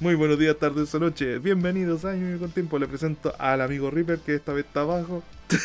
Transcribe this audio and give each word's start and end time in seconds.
Muy 0.00 0.14
buenos 0.14 0.38
días, 0.38 0.56
tardes 0.58 0.94
o 0.94 1.00
noches. 1.00 1.42
Bienvenidos 1.42 2.04
a 2.04 2.10
Año 2.10 2.38
con 2.38 2.50
Tiempo. 2.52 2.78
Le 2.78 2.86
presento 2.86 3.34
al 3.38 3.60
amigo 3.60 3.90
Reaper 3.90 4.20
que 4.20 4.34
esta 4.34 4.52
vez 4.52 4.64
está 4.66 4.80
abajo. 4.80 5.22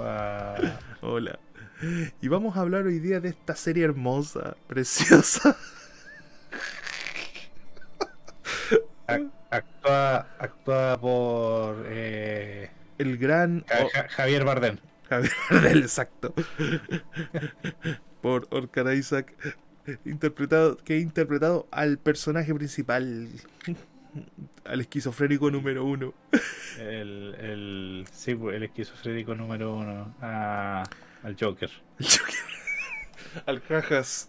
Ah, 0.00 0.78
Hola. 1.00 1.40
Y 2.20 2.28
vamos 2.28 2.56
a 2.56 2.60
hablar 2.60 2.84
hoy 2.86 3.00
día 3.00 3.18
de 3.18 3.30
esta 3.30 3.56
serie 3.56 3.82
hermosa, 3.84 4.54
preciosa. 4.68 5.56
ac- 9.08 9.30
actúa, 9.50 10.18
actúa 10.38 10.98
por 11.00 11.84
eh, 11.88 12.70
El 12.98 13.16
gran 13.18 13.64
Ja- 13.66 13.84
O- 13.86 13.88
Ja- 13.92 14.08
Javier 14.08 14.44
Bardem. 14.44 14.76
Javier 15.08 15.32
Bardem, 15.50 15.78
exacto. 15.82 16.32
Por 18.22 18.46
Oscar 18.50 18.94
Isaac, 18.94 19.34
interpretado, 20.04 20.76
que 20.78 20.94
ha 20.94 20.98
interpretado 20.98 21.66
al 21.70 21.98
personaje 21.98 22.54
principal, 22.54 23.28
al 24.64 24.80
esquizofrénico 24.80 25.50
número 25.50 25.84
uno. 25.84 26.14
El, 26.78 27.34
el, 27.40 28.06
sí, 28.12 28.34
pues, 28.34 28.56
el 28.56 28.62
esquizofrénico 28.64 29.34
número 29.34 29.74
uno. 29.74 30.14
a- 30.20 30.84
al 31.24 31.36
Joker. 31.38 31.70
al 33.46 33.60
Jajas. 33.60 34.28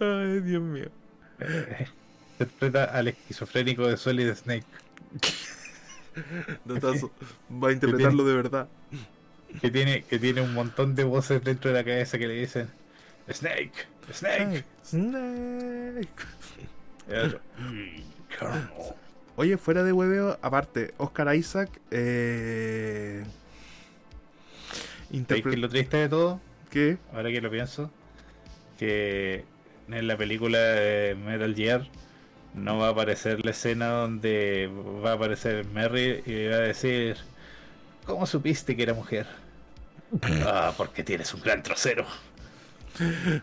Ay, 0.00 0.40
Dios 0.40 0.62
mío. 0.62 0.88
Interpreta 2.32 2.84
al 2.84 3.08
esquizofrénico 3.08 3.86
de 3.88 3.96
Solid 3.96 4.32
Snake. 4.34 4.64
Datazo. 6.64 7.12
Va 7.50 7.68
a 7.68 7.72
interpretarlo 7.72 8.24
de 8.24 8.34
verdad. 8.34 8.68
Que 9.60 9.70
tiene, 9.70 10.02
que 10.04 10.18
tiene 10.18 10.40
un 10.40 10.52
montón 10.54 10.94
de 10.94 11.04
voces 11.04 11.42
dentro 11.42 11.70
de 11.70 11.76
la 11.78 11.84
cabeza 11.84 12.18
que 12.18 12.28
le 12.28 12.34
dicen 12.34 12.68
Snake, 13.30 13.72
Snake. 14.12 14.64
Snake. 14.82 16.08
"Mm, 17.58 18.00
Colonel". 18.38 18.68
Oye, 19.36 19.56
fuera 19.56 19.84
de 19.84 19.92
hueveo, 19.92 20.38
aparte, 20.42 20.92
Oscar 20.98 21.34
Isaac 21.34 21.70
eh, 21.90 23.24
¿Sabéis 23.24 25.08
qué 25.08 25.14
es 25.14 25.16
interpretó 25.16 25.56
lo 25.58 25.68
triste 25.68 25.96
de 25.96 26.08
todo? 26.08 26.40
¿Qué? 26.70 26.98
ahora 27.14 27.30
que 27.30 27.40
lo 27.40 27.50
pienso, 27.50 27.90
que 28.78 29.44
en 29.88 30.06
la 30.06 30.16
película 30.16 30.58
de 30.58 31.14
Metal 31.14 31.54
Gear 31.54 31.86
no 32.54 32.78
va 32.78 32.88
a 32.88 32.90
aparecer 32.90 33.44
la 33.44 33.52
escena 33.52 33.88
donde 33.88 34.70
va 35.04 35.12
a 35.12 35.14
aparecer 35.14 35.64
Merry 35.66 36.22
y 36.26 36.46
va 36.46 36.56
a 36.56 36.60
decir, 36.60 37.16
¿cómo 38.04 38.26
supiste 38.26 38.76
que 38.76 38.82
era 38.82 38.94
mujer? 38.94 39.26
ah, 40.44 40.74
porque 40.76 41.04
tienes 41.04 41.32
un 41.32 41.40
gran 41.40 41.62
trasero. 41.62 42.06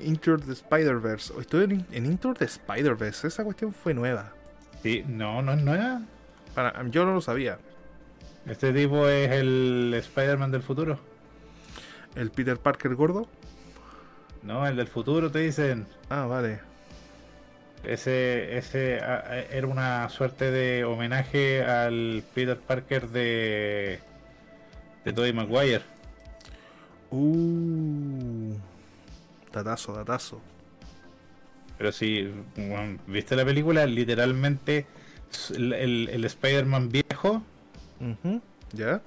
Into 0.00 0.38
the 0.38 0.52
Spider-Verse. 0.52 1.32
O 1.34 1.40
Estoy 1.40 1.64
en, 1.64 1.86
en 1.92 2.06
Into 2.06 2.34
the 2.34 2.44
Spider-Verse. 2.44 3.26
Esa 3.26 3.44
cuestión 3.44 3.72
fue 3.72 3.94
nueva. 3.94 4.32
Sí, 4.82 5.04
no, 5.08 5.42
no 5.42 5.52
es 5.52 5.62
nueva. 5.62 6.02
Para, 6.54 6.86
yo 6.88 7.04
no 7.04 7.14
lo 7.14 7.20
sabía. 7.20 7.58
Este 8.46 8.72
tipo 8.72 9.08
es 9.08 9.30
el 9.30 9.92
Spider-Man 9.94 10.50
del 10.50 10.62
futuro. 10.62 10.98
El 12.14 12.30
Peter 12.30 12.56
Parker 12.56 12.94
gordo. 12.94 13.28
No, 14.42 14.66
el 14.66 14.76
del 14.76 14.86
futuro 14.86 15.30
te 15.30 15.40
dicen. 15.40 15.86
Ah, 16.08 16.26
vale. 16.26 16.60
Ese, 17.84 18.56
ese 18.56 18.98
ah, 19.00 19.22
ah, 19.26 19.36
era 19.50 19.66
una 19.66 20.08
suerte 20.08 20.50
de 20.50 20.84
homenaje 20.84 21.62
al 21.62 22.24
Peter 22.34 22.58
Parker 22.58 23.08
de, 23.08 24.00
de 25.04 25.12
Tobey 25.12 25.32
Maguire. 25.32 25.82
Uh. 27.10 28.54
Datazo, 29.52 29.92
datazo. 29.94 30.40
Pero 31.78 31.92
si 31.92 32.28
bueno, 32.56 32.98
viste 33.06 33.36
la 33.36 33.44
película, 33.44 33.86
literalmente 33.86 34.86
el, 35.54 35.72
el- 35.72 36.08
el 36.10 36.24
Spider-Man 36.24 36.88
viejo, 36.90 37.42
¿Ya? 38.72 39.00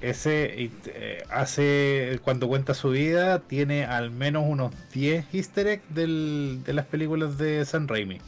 ese 0.00 0.70
eh, 0.86 1.24
hace, 1.30 2.20
cuando 2.24 2.48
cuenta 2.48 2.74
su 2.74 2.90
vida, 2.90 3.40
tiene 3.40 3.84
al 3.84 4.10
menos 4.10 4.44
unos 4.46 4.72
10 4.92 5.26
easter 5.34 5.66
eggs 5.66 5.94
del- 5.94 6.62
de 6.64 6.72
las 6.74 6.86
películas 6.86 7.36
de 7.38 7.64
San 7.64 7.88
Raimi. 7.88 8.18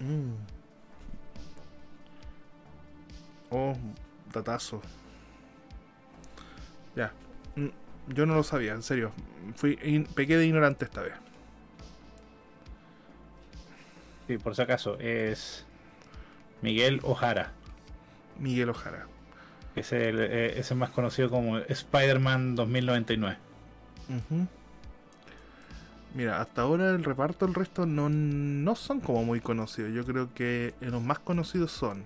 Mm. 0.00 0.32
Oh, 3.50 3.74
datazo. 4.32 4.80
Yo 8.14 8.26
no 8.26 8.34
lo 8.34 8.42
sabía, 8.42 8.72
en 8.72 8.82
serio. 8.82 9.12
Fui 9.56 9.78
in- 9.82 10.04
pequé 10.04 10.36
de 10.36 10.46
ignorante 10.46 10.84
esta 10.84 11.02
vez. 11.02 11.14
Sí, 14.26 14.38
por 14.38 14.54
si 14.54 14.62
acaso, 14.62 14.98
es 14.98 15.64
Miguel 16.62 17.00
O'Hara, 17.02 17.52
Miguel 18.38 18.68
Ojara. 18.70 19.06
es 19.74 19.92
el, 19.92 20.18
eh, 20.20 20.58
es 20.58 20.70
el 20.70 20.76
más 20.76 20.90
conocido 20.90 21.30
como 21.30 21.58
Spider-Man 21.58 22.54
2099. 22.56 23.38
Ujú. 24.08 24.46
Mira, 26.14 26.40
hasta 26.40 26.62
ahora 26.62 26.90
el 26.90 27.04
reparto, 27.04 27.46
el 27.46 27.54
resto 27.54 27.86
no, 27.86 28.08
no 28.08 28.74
son 28.74 29.00
como 29.00 29.24
muy 29.24 29.40
conocidos. 29.40 29.92
Yo 29.92 30.04
creo 30.04 30.34
que 30.34 30.74
los 30.80 31.00
más 31.02 31.20
conocidos 31.20 31.70
son 31.70 32.04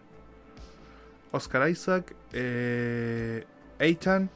Oscar 1.30 1.68
Isaac, 1.70 2.14
eh, 2.32 3.46
Eitan 3.78 4.28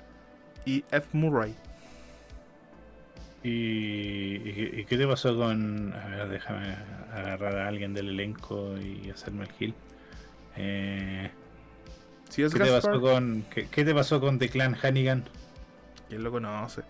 y 0.66 0.84
F. 0.90 1.06
Murray. 1.12 1.54
¿Y, 3.42 3.48
y- 3.50 4.70
y 4.80 4.84
qué 4.84 4.96
te 4.98 5.06
pasó 5.06 5.36
con.? 5.36 5.92
A 5.94 6.06
ver, 6.08 6.28
déjame 6.28 6.76
agarrar 7.12 7.56
a 7.58 7.68
alguien 7.68 7.94
del 7.94 8.08
elenco 8.10 8.74
y 8.78 9.08
hacerme 9.10 9.44
el 9.44 9.50
kill. 9.50 9.74
Eh, 10.56 11.30
Si 12.28 12.42
es 12.42 12.52
¿qué, 12.52 12.60
te 12.64 12.70
pasó 12.70 13.00
con, 13.00 13.44
qué, 13.54 13.68
qué 13.70 13.84
te 13.84 13.94
pasó 13.94 14.20
con 14.20 14.38
The 14.38 14.48
Clan 14.48 14.76
Hannigan? 14.82 15.24
¿quién 16.08 16.22
lo 16.24 16.30
conoce? 16.30 16.82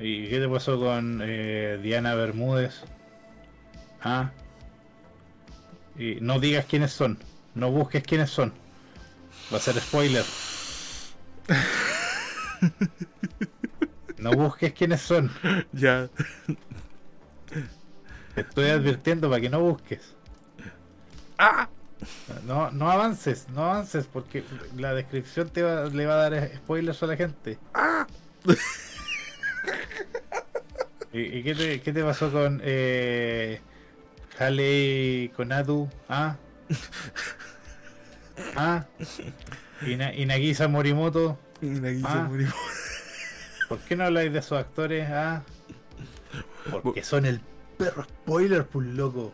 ¿Y 0.00 0.28
qué 0.28 0.38
te 0.40 0.48
pasó 0.48 0.78
con 0.78 1.20
eh, 1.22 1.78
Diana 1.82 2.14
Bermúdez? 2.14 2.82
Ah. 4.02 4.30
Y 5.98 6.16
no 6.20 6.40
digas 6.40 6.64
quiénes 6.66 6.92
son. 6.92 7.18
No 7.54 7.70
busques 7.70 8.02
quiénes 8.02 8.30
son. 8.30 8.52
Va 9.52 9.58
a 9.58 9.60
ser 9.60 9.74
spoiler. 9.80 10.24
No 14.20 14.32
busques 14.32 14.72
quiénes 14.72 15.00
son. 15.00 15.30
Ya. 15.72 16.08
Te 18.34 18.42
estoy 18.42 18.70
advirtiendo 18.70 19.28
para 19.28 19.40
que 19.40 19.50
no 19.50 19.60
busques. 19.60 20.14
¡Ah! 21.38 21.68
No, 22.46 22.70
no 22.70 22.90
avances, 22.90 23.48
no 23.50 23.64
avances, 23.64 24.06
porque 24.06 24.44
la 24.76 24.94
descripción 24.94 25.48
te 25.50 25.62
va- 25.62 25.84
le 25.86 26.06
va 26.06 26.14
a 26.24 26.30
dar 26.30 26.50
spoilers 26.56 27.02
a 27.02 27.06
la 27.06 27.16
gente. 27.16 27.58
¡Ah! 27.74 28.06
¿Y, 31.12 31.20
y 31.38 31.42
qué, 31.42 31.54
te, 31.54 31.80
qué 31.80 31.92
te 31.92 32.04
pasó 32.04 32.30
con 32.30 32.60
eh, 32.62 33.60
Haley 34.38 35.30
Konadu? 35.36 35.88
¿Ah? 36.08 36.36
¿Ah? 38.56 38.86
¿Y, 39.84 39.96
Na- 39.96 40.14
y 40.14 40.24
Nagisa 40.26 40.68
Morimoto? 40.68 41.38
Y 41.60 41.66
Nagisa 41.66 42.22
Ah. 42.22 42.26
murió. 42.28 42.48
¿Por 43.70 43.78
qué 43.78 43.94
no 43.96 44.04
habláis 44.04 44.32
de 44.32 44.40
esos 44.40 44.58
actores? 44.58 45.08
¿Ah? 45.10 45.42
Porque 46.82 47.02
son 47.02 47.24
el 47.24 47.40
perro 47.78 48.02
spoiler, 48.04 48.66
pues 48.66 48.86
loco. 48.88 49.32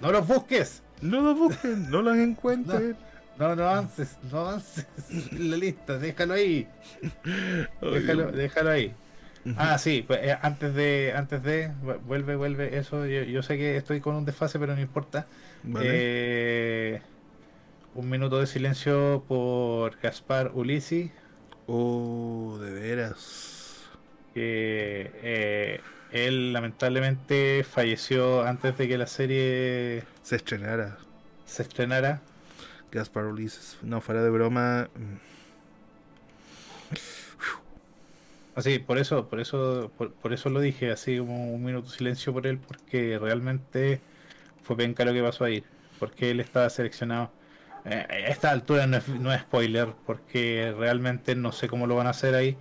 ¡No 0.00 0.10
los 0.10 0.26
busques! 0.26 0.82
No 1.02 1.20
los 1.20 1.38
busquen, 1.38 1.90
no 1.90 2.02
los 2.02 2.16
encuentren. 2.16 2.96
No, 3.38 3.54
no 3.54 3.68
avances, 3.68 4.16
no 4.30 4.38
avances 4.40 4.86
en 5.32 5.50
la 5.50 5.56
lista, 5.56 5.98
déjalo 5.98 6.34
ahí. 6.34 6.66
Déjalo, 7.82 8.32
déjalo 8.32 8.70
ahí. 8.70 8.94
Ah, 9.56 9.76
sí, 9.76 10.02
pues, 10.06 10.20
eh, 10.22 10.38
antes 10.40 10.74
de, 10.74 11.12
antes 11.14 11.42
de, 11.42 11.68
vu- 11.82 12.00
vuelve, 12.06 12.34
vuelve, 12.36 12.78
eso, 12.78 13.04
yo, 13.04 13.22
yo 13.24 13.42
sé 13.42 13.58
que 13.58 13.76
estoy 13.76 14.00
con 14.00 14.14
un 14.14 14.24
desfase, 14.24 14.58
pero 14.58 14.74
no 14.74 14.80
importa. 14.80 15.26
Vale. 15.62 15.86
Eh, 15.90 17.02
un 17.94 18.08
minuto 18.08 18.40
de 18.40 18.46
silencio 18.46 19.22
por 19.28 19.98
Gaspar 20.00 20.52
Ulisi, 20.54 21.12
Oh, 21.66 22.58
de 22.60 22.70
veras. 22.72 23.82
eh, 24.34 25.80
él 26.12 26.52
lamentablemente 26.52 27.64
falleció 27.64 28.42
antes 28.42 28.76
de 28.78 28.88
que 28.88 28.98
la 28.98 29.06
serie 29.06 30.04
Se 30.22 30.34
estrenara. 30.36 30.98
se 31.46 31.62
estrenara. 31.62 32.20
Gaspar 32.92 33.26
Ulises. 33.26 33.78
No, 33.82 34.00
fuera 34.00 34.22
de 34.22 34.30
broma. 34.30 34.88
mm, 34.94 35.16
Así, 38.54 38.78
por 38.78 38.98
eso, 38.98 39.28
por 39.28 39.40
eso, 39.40 39.90
por, 39.98 40.12
por 40.14 40.32
eso 40.32 40.48
lo 40.48 40.60
dije, 40.60 40.90
así 40.92 41.18
como 41.18 41.52
un 41.52 41.64
minuto 41.64 41.88
de 41.90 41.96
silencio 41.96 42.32
por 42.32 42.46
él, 42.46 42.58
porque 42.58 43.18
realmente 43.18 44.00
fue 44.62 44.76
penca 44.76 45.04
lo 45.04 45.12
que 45.12 45.22
pasó 45.22 45.44
ahí, 45.44 45.64
porque 45.98 46.30
él 46.30 46.40
estaba 46.40 46.70
seleccionado. 46.70 47.32
Eh, 47.84 48.06
a 48.08 48.30
esta 48.30 48.50
altura 48.50 48.86
no 48.86 48.96
es, 48.96 49.08
no 49.08 49.32
es 49.32 49.42
spoiler, 49.42 49.88
porque 50.06 50.74
realmente 50.76 51.34
no 51.34 51.52
sé 51.52 51.68
cómo 51.68 51.86
lo 51.86 51.94
van 51.96 52.06
a 52.06 52.10
hacer 52.10 52.34
ahí, 52.34 52.56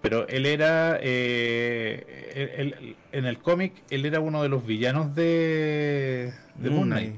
Pero 0.00 0.26
él 0.28 0.46
era. 0.46 0.98
eh, 1.00 2.54
él- 2.56 2.74
él- 2.78 2.96
en 3.12 3.24
el 3.26 3.38
cómic, 3.38 3.82
él 3.90 4.04
era 4.06 4.20
uno 4.20 4.42
de 4.42 4.48
los 4.48 4.64
villanos 4.66 5.14
de. 5.14 6.32
de 6.56 6.70
Moon 6.70 6.88
Knight. 6.88 7.16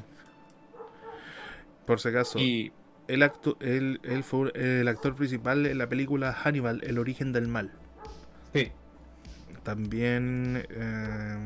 Por 1.87 2.01
si 2.01 2.09
acaso, 2.09 2.39
Y. 2.39 2.73
él, 3.09 3.23
actu- 3.23 3.57
él, 3.61 4.01
él 4.05 4.23
fue 4.25 4.51
el 4.55 4.89
actor 4.89 5.15
principal 5.15 5.67
en 5.67 5.77
la 5.79 5.87
película 5.89 6.33
Hannibal, 6.33 6.81
El 6.85 6.99
origen 6.99 7.33
del 7.33 7.47
mal. 7.49 7.73
Sí, 8.55 8.71
También, 9.65 10.67
eh, 10.71 11.37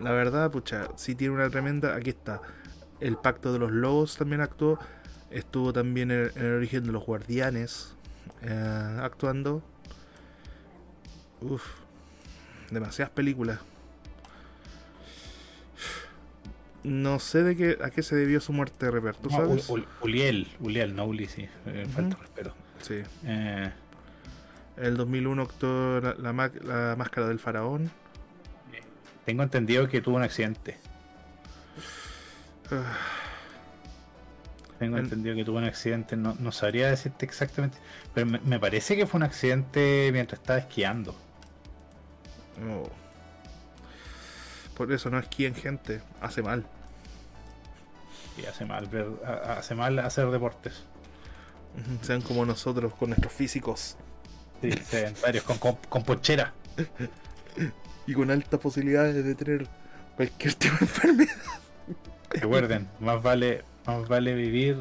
la 0.00 0.12
verdad, 0.12 0.50
pucha, 0.50 0.88
sí 0.96 1.14
tiene 1.14 1.34
una 1.34 1.48
tremenda. 1.50 1.94
Aquí 1.96 2.10
está. 2.10 2.40
El 3.04 3.16
Pacto 3.16 3.52
de 3.52 3.58
los 3.58 3.70
Lobos 3.70 4.16
también 4.16 4.40
actuó. 4.40 4.78
Estuvo 5.30 5.72
también 5.72 6.10
en, 6.10 6.30
en 6.36 6.44
el 6.46 6.52
origen 6.54 6.84
de 6.84 6.92
los 6.92 7.04
Guardianes 7.04 7.94
eh, 8.42 8.98
actuando. 9.02 9.62
Uf, 11.40 11.62
demasiadas 12.70 13.10
películas. 13.12 13.58
No 16.82 17.18
sé 17.18 17.42
de 17.42 17.56
qué, 17.56 17.78
a 17.82 17.90
qué 17.90 18.02
se 18.02 18.14
debió 18.14 18.40
su 18.40 18.52
muerte, 18.52 18.90
Reper, 18.90 19.16
¿tú 19.16 19.30
no, 19.30 19.36
sabes? 19.36 19.68
Ul- 19.70 19.80
Ul- 19.82 19.86
Uliel, 20.02 20.48
Uliel, 20.60 20.94
no 20.94 21.06
Uli, 21.06 21.26
sí. 21.26 21.48
eh, 21.66 21.86
Falta 21.94 22.16
respeto. 22.16 22.54
Sí. 22.82 23.02
Eh, 23.24 23.70
el 24.76 24.96
2001 24.96 25.42
actuó 25.42 26.00
la, 26.00 26.14
la 26.18 26.32
ma- 26.34 26.50
la 26.62 26.94
Máscara 26.98 27.26
del 27.28 27.38
Faraón. 27.38 27.90
tengo 29.24 29.42
entendido 29.42 29.88
que 29.88 30.02
tuvo 30.02 30.16
un 30.16 30.22
accidente. 30.22 30.76
Tengo 34.78 34.96
En- 34.98 35.04
entendido 35.04 35.36
que 35.36 35.44
tuvo 35.44 35.58
un 35.58 35.64
accidente, 35.64 36.16
no, 36.16 36.34
no 36.38 36.50
sabría 36.52 36.88
decirte 36.90 37.24
exactamente, 37.24 37.78
pero 38.12 38.26
me, 38.26 38.40
me 38.40 38.58
parece 38.58 38.96
que 38.96 39.06
fue 39.06 39.18
un 39.18 39.24
accidente 39.24 40.10
mientras 40.12 40.40
estaba 40.40 40.58
esquiando. 40.58 41.14
no. 42.60 42.82
Por 44.76 44.90
eso 44.92 45.08
no 45.08 45.20
esquíen 45.20 45.54
gente, 45.54 46.02
hace 46.20 46.42
mal. 46.42 46.66
Y 48.36 48.44
hace 48.46 48.64
mal 48.64 48.86
ver, 48.88 49.06
hace 49.46 49.76
mal 49.76 49.96
hacer 50.00 50.28
deportes. 50.32 50.82
Sean 52.02 52.22
como 52.22 52.44
nosotros 52.44 52.92
con 52.94 53.10
nuestros 53.10 53.32
físicos 53.32 53.96
Sí, 54.60 54.72
sedentarios, 54.90 55.44
con, 55.44 55.58
con, 55.58 55.76
con 55.88 56.02
ponchera. 56.02 56.52
y 58.04 58.14
con 58.14 58.32
altas 58.32 58.58
posibilidades 58.58 59.24
de 59.24 59.34
tener 59.36 59.68
cualquier 60.16 60.54
tipo 60.56 60.74
de 60.74 60.80
enfermedad. 60.86 61.36
Recuerden, 62.38 62.88
más 63.00 63.22
vale, 63.22 63.64
más 63.86 64.06
vale 64.08 64.34
vivir 64.34 64.76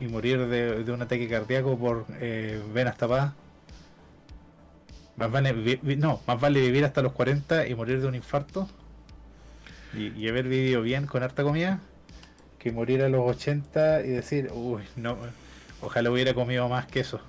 y 0.00 0.06
morir 0.08 0.46
de, 0.46 0.84
de 0.84 0.92
un 0.92 1.02
ataque 1.02 1.28
cardíaco 1.28 1.78
por 1.78 2.06
eh, 2.20 2.62
venas 2.72 2.96
tapadas. 2.96 3.34
Más 5.16 5.30
vale, 5.30 5.52
vi- 5.52 5.96
no, 5.96 6.22
más 6.26 6.40
vale 6.40 6.60
vivir 6.62 6.82
hasta 6.86 7.02
los 7.02 7.12
40 7.12 7.66
y 7.66 7.74
morir 7.74 8.00
de 8.00 8.06
un 8.08 8.14
infarto 8.14 8.68
y, 9.92 10.08
y 10.08 10.28
haber 10.28 10.48
vivido 10.48 10.82
bien 10.82 11.06
con 11.06 11.22
harta 11.22 11.42
comida 11.42 11.80
que 12.58 12.72
morir 12.72 13.02
a 13.02 13.08
los 13.08 13.22
80 13.30 14.02
y 14.02 14.08
decir, 14.10 14.50
uy, 14.54 14.82
no, 14.96 15.18
ojalá 15.82 16.10
hubiera 16.10 16.34
comido 16.34 16.68
más 16.68 16.86
que 16.86 17.00
eso. 17.00 17.20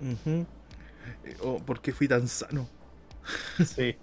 Ujú. 0.00 0.46
Eh, 1.24 1.36
Oh, 1.40 1.58
¿por 1.64 1.80
qué 1.80 1.92
fui 1.92 2.08
tan 2.08 2.28
sano? 2.28 2.68
Sí. 3.60 3.96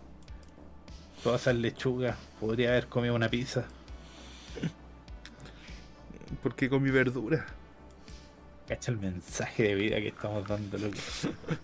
Todas 1.22 1.42
esas 1.42 1.56
lechugas, 1.58 2.18
podría 2.40 2.70
haber 2.70 2.88
comido 2.88 3.14
una 3.14 3.30
pizza. 3.30 3.68
¿Por 6.44 6.56
qué 6.56 6.70
comí 6.70 6.90
verdura? 6.90 7.46
Cacha 8.68 8.92
el 8.92 8.98
mensaje 8.98 9.64
de 9.64 9.76
vida 9.76 9.98
que 9.98 10.10
estamos 10.10 10.48
dando, 10.48 10.78
loco. 10.78 10.98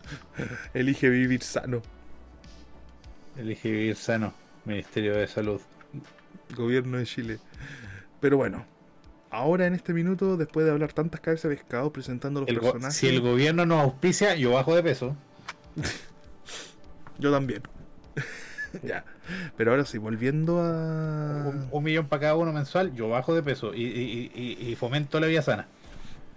Elige 0.73 1.09
vivir 1.09 1.43
sano. 1.43 1.81
Elige 3.37 3.69
vivir 3.71 3.95
sano, 3.95 4.33
Ministerio 4.65 5.15
de 5.15 5.27
Salud. 5.27 5.59
Gobierno 6.55 6.97
de 6.97 7.05
Chile. 7.05 7.39
Pero 8.21 8.37
bueno, 8.37 8.65
ahora 9.31 9.67
en 9.67 9.73
este 9.73 9.93
minuto, 9.93 10.37
después 10.37 10.65
de 10.65 10.71
hablar 10.71 10.93
tantas 10.93 11.19
cabezas 11.19 11.49
de 11.49 11.57
pescado 11.57 11.91
presentando 11.91 12.41
los 12.41 12.49
El 12.49 12.59
personajes, 12.59 12.95
si 12.95 13.07
el 13.07 13.19
gobierno 13.19 13.65
nos 13.65 13.81
auspicia, 13.81 14.35
yo 14.35 14.51
bajo 14.51 14.73
de 14.75 14.83
peso. 14.83 15.17
yo 17.19 17.31
también. 17.31 17.63
ya. 18.83 19.03
Pero 19.57 19.71
ahora 19.71 19.85
sí, 19.85 19.97
volviendo 19.97 20.59
a. 20.59 21.47
Un, 21.47 21.67
un 21.71 21.83
millón 21.83 22.07
para 22.07 22.21
cada 22.21 22.35
uno 22.35 22.51
mensual, 22.51 22.93
yo 22.95 23.09
bajo 23.09 23.33
de 23.35 23.43
peso 23.43 23.73
y, 23.73 23.83
y- 23.83 24.31
y- 24.33 24.69
y 24.71 24.75
fomento 24.75 25.19
la 25.19 25.27
vida 25.27 25.41
sana. 25.41 25.67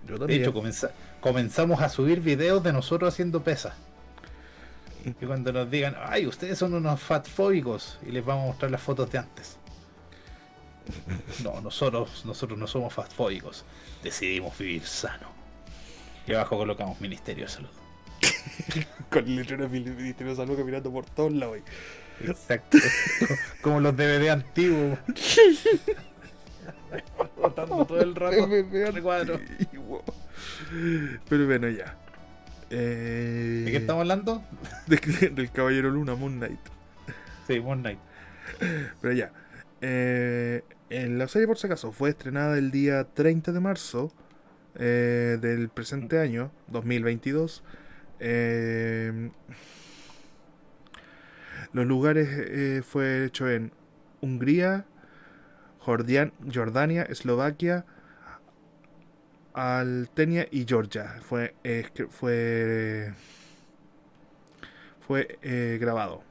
Yo 0.07 0.19
De 0.19 0.37
hecho, 0.37 0.53
comenza- 0.53 0.91
comenzamos 1.21 1.81
a 1.81 1.89
subir 1.89 2.21
videos 2.21 2.63
de 2.63 2.73
nosotros 2.73 3.13
haciendo 3.13 3.43
pesas. 3.43 3.75
Y 5.05 5.13
cuando 5.27 5.53
nos 5.53 5.71
digan, 5.71 5.97
ay, 6.05 6.27
ustedes 6.27 6.59
son 6.59 6.75
unos 6.75 7.01
fatfóbicos, 7.01 7.99
y 8.07 8.11
les 8.11 8.25
vamos 8.25 8.45
a 8.45 8.47
mostrar 8.49 8.71
las 8.71 8.83
fotos 8.83 9.11
de 9.11 9.19
antes. 9.19 9.57
No, 11.43 11.61
nosotros, 11.61 12.25
nosotros 12.25 12.59
no 12.59 12.67
somos 12.67 12.93
fatfóbicos, 12.93 13.65
decidimos 14.03 14.57
vivir 14.59 14.85
sano. 14.87 15.29
Y 16.27 16.33
abajo 16.35 16.57
colocamos 16.57 17.01
Ministerio 17.01 17.45
de 17.45 17.51
Salud. 17.51 17.69
Con 19.11 19.27
el 19.27 19.37
letrero 19.37 19.69
del 19.69 19.83
Ministerio 19.83 20.31
de 20.33 20.37
Salud 20.37 20.57
caminando 20.57 20.91
por 20.93 21.05
todos 21.07 21.33
lados. 21.33 21.59
Exacto. 22.25 22.79
Como 23.63 23.81
los 23.81 23.97
DVD 23.97 24.31
antiguos. 24.31 24.99
Botando 27.37 27.85
todo 27.85 28.01
el 28.01 28.15
rato. 28.15 28.47
recuadro. 28.93 29.41
Pero 31.29 31.47
bueno, 31.47 31.69
ya. 31.69 31.97
Eh, 32.71 33.63
¿De 33.65 33.71
qué 33.71 33.77
estamos 33.79 34.01
hablando? 34.03 34.43
de- 34.87 35.31
del 35.31 35.51
Caballero 35.51 35.91
Luna, 35.91 36.15
Moon 36.15 36.39
Knight. 36.39 36.59
Sí, 37.47 37.61
Moon 37.61 37.81
Knight. 37.81 37.99
Pero 39.01 39.15
ya. 39.15 39.33
Eh, 39.81 40.63
en 40.91 41.19
la 41.19 41.29
serie, 41.29 41.47
por 41.47 41.59
si 41.59 41.67
acaso, 41.67 41.93
fue 41.93 42.11
estrenada 42.11 42.57
el 42.59 42.71
día 42.71 43.05
30 43.05 43.53
de 43.53 43.61
marzo 43.61 44.13
eh, 44.77 45.39
del 45.41 45.69
presente 45.69 46.19
año, 46.19 46.51
2022. 46.69 47.63
Eh, 48.21 49.31
los 51.77 51.87
lugares 51.87 52.29
eh, 52.33 52.83
fue 52.83 53.25
hecho 53.27 53.49
en 53.51 53.73
Hungría, 54.21 54.85
Jordian- 55.81 56.33
Jordania, 56.53 57.03
Eslovaquia, 57.05 57.85
Altenia 59.55 60.47
y 60.51 60.65
Georgia. 60.67 61.17
Fue, 61.23 61.55
eh, 61.65 61.87
fue, 62.11 63.13
fue 65.07 65.39
eh, 65.43 65.79
grabado. 65.81 66.23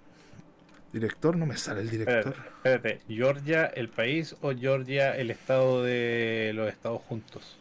Director, 0.94 1.36
no 1.36 1.46
me 1.46 1.58
sale 1.58 1.82
el 1.82 1.90
director. 1.90 2.34
Espérate, 2.34 2.48
espérate. 2.58 3.02
¿Georgia 3.08 3.66
el 3.66 3.90
país 3.90 4.36
o 4.42 4.54
Georgia 4.54 5.16
el 5.16 5.30
estado 5.30 5.84
de 5.84 6.52
los 6.56 6.70
Estados 6.70 7.02
Juntos? 7.02 7.58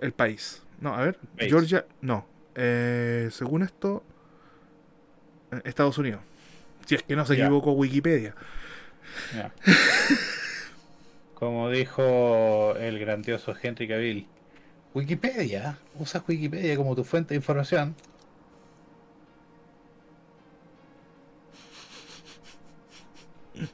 El 0.00 0.12
país. 0.12 0.62
No, 0.80 0.94
a 0.94 1.02
ver. 1.02 1.18
Georgia, 1.38 1.86
no. 2.02 2.26
Eh, 2.54 3.28
según 3.32 3.62
esto, 3.62 4.04
eh, 5.52 5.60
Estados 5.64 5.96
Unidos. 5.96 6.20
Si 6.86 6.94
es 6.94 7.02
que 7.02 7.16
no 7.16 7.26
se 7.26 7.36
Ya. 7.36 7.44
equivocó 7.44 7.72
Wikipedia. 7.72 8.34
Como 11.34 11.68
dijo 11.70 12.74
el 12.76 12.98
grandioso 12.98 13.54
Henry 13.60 13.86
Cavill, 13.88 14.26
Wikipedia, 14.94 15.78
usas 15.98 16.22
Wikipedia 16.26 16.76
como 16.76 16.94
tu 16.96 17.04
fuente 17.04 17.34
de 17.34 17.36
información. 17.36 17.94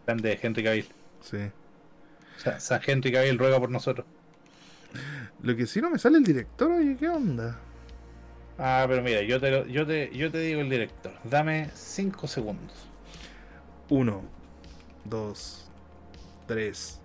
Grande 0.06 0.38
Henry 0.40 0.62
Cavill. 0.62 0.86
Sí. 1.22 1.36
O 2.36 2.40
sea, 2.40 2.60
San 2.60 2.80
Henry 2.86 3.12
Cavill 3.12 3.38
ruega 3.38 3.58
por 3.58 3.70
nosotros. 3.70 4.06
Lo 5.42 5.56
que 5.56 5.66
sí 5.66 5.80
no 5.80 5.90
me 5.90 5.98
sale 5.98 6.18
el 6.18 6.24
director, 6.24 6.70
oye, 6.70 6.96
¿qué 6.98 7.08
onda? 7.08 7.58
Ah, 8.58 8.84
pero 8.88 9.02
mira, 9.02 9.22
yo 9.22 9.40
te, 9.40 9.50
lo- 9.50 9.66
yo 9.66 9.86
te, 9.86 10.10
yo 10.14 10.30
te 10.30 10.38
digo 10.38 10.60
el 10.60 10.70
director. 10.70 11.12
Dame 11.24 11.70
5 11.74 12.26
segundos. 12.28 12.88
Uno, 13.88 14.22
dos, 15.04 15.68
tres, 16.46 17.00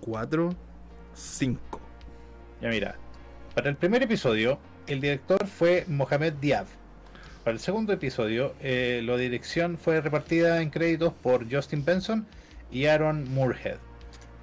cuatro, 0.00 0.54
cinco. 1.14 1.80
Ya 2.60 2.68
mira, 2.68 2.96
para 3.54 3.70
el 3.70 3.76
primer 3.76 4.02
episodio, 4.02 4.58
el 4.86 5.00
director 5.00 5.46
fue 5.46 5.84
Mohamed 5.88 6.34
Diab. 6.34 6.66
Para 7.44 7.54
el 7.54 7.60
segundo 7.60 7.92
episodio, 7.92 8.54
eh, 8.60 9.02
la 9.04 9.16
dirección 9.16 9.76
fue 9.76 10.00
repartida 10.00 10.62
en 10.62 10.70
créditos 10.70 11.12
por 11.12 11.50
Justin 11.50 11.84
Benson 11.84 12.26
y 12.70 12.86
Aaron 12.86 13.32
Moorhead. 13.32 13.76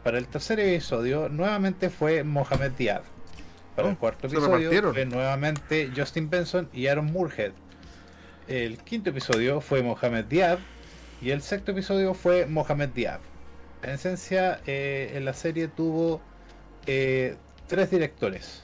Para 0.03 0.17
el 0.17 0.27
tercer 0.27 0.59
episodio, 0.59 1.29
nuevamente 1.29 1.89
fue 1.89 2.23
Mohamed 2.23 2.71
Diab. 2.71 3.03
Para 3.75 3.87
Oh, 3.87 3.91
el 3.91 3.97
cuarto 3.97 4.29
se 4.29 4.35
episodio, 4.35 4.93
fue 4.93 5.05
nuevamente 5.05 5.91
Justin 5.95 6.29
Benson 6.29 6.69
y 6.73 6.87
Aaron 6.87 7.11
Moorhead. 7.11 7.53
El 8.47 8.77
quinto 8.79 9.09
episodio 9.09 9.61
fue 9.61 9.81
Mohamed 9.81 10.25
Diab 10.25 10.59
y 11.21 11.29
el 11.29 11.43
sexto 11.43 11.71
episodio 11.71 12.15
fue 12.15 12.47
Mohamed 12.47 12.89
Diab. 12.89 13.21
En 13.83 13.91
esencia, 13.91 14.59
en 14.65 15.23
la 15.23 15.33
serie 15.33 15.67
tuvo 15.67 16.19
tres 16.85 17.91
directores. 17.91 18.63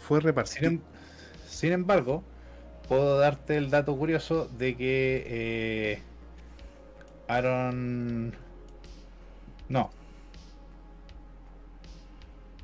Fue 0.00 0.20
repartido. 0.20 0.72
Sin, 1.46 1.72
embargo, 1.72 2.24
puedo 2.88 3.18
darte 3.18 3.56
el 3.56 3.70
dato 3.70 3.96
curioso 3.96 4.48
de 4.58 4.76
que 4.76 6.02
Aaron. 7.28 8.34
No. 9.68 9.90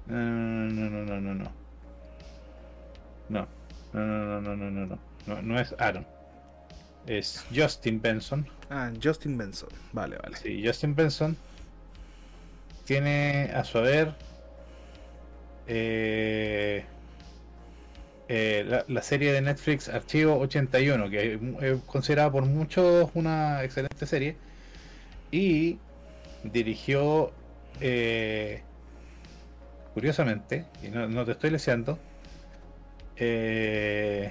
No, 0.06 0.16
no, 0.16 0.90
no, 0.90 1.04
no, 1.04 1.20
no, 1.20 1.34
no. 1.34 1.52
No, 3.28 3.46
no, 3.92 4.00
no, 4.00 4.40
no, 4.40 4.56
no, 4.56 4.70
no, 4.70 4.86
no. 4.86 4.98
No, 5.26 5.42
no 5.42 5.60
es 5.60 5.74
Aaron. 5.78 6.17
Es 7.08 7.46
Justin 7.54 8.02
Benson. 8.02 8.46
Ah, 8.68 8.92
Justin 9.02 9.38
Benson. 9.38 9.70
Vale, 9.92 10.18
vale. 10.22 10.36
Sí, 10.36 10.62
Justin 10.64 10.94
Benson 10.94 11.36
tiene 12.84 13.50
a 13.54 13.64
su 13.64 13.78
haber 13.78 14.14
eh, 15.66 16.84
eh, 18.28 18.64
la, 18.68 18.84
la 18.88 19.02
serie 19.02 19.32
de 19.32 19.40
Netflix 19.40 19.88
Archivo 19.88 20.38
81, 20.38 21.08
que 21.08 21.40
es 21.62 21.82
considerada 21.86 22.30
por 22.30 22.44
muchos 22.44 23.10
una 23.14 23.64
excelente 23.64 24.04
serie, 24.04 24.36
y 25.30 25.78
dirigió, 26.44 27.32
eh, 27.80 28.62
curiosamente, 29.94 30.66
y 30.82 30.88
no, 30.88 31.08
no 31.08 31.24
te 31.24 31.32
estoy 31.32 31.50
leseando, 31.50 31.98
eh, 33.16 34.30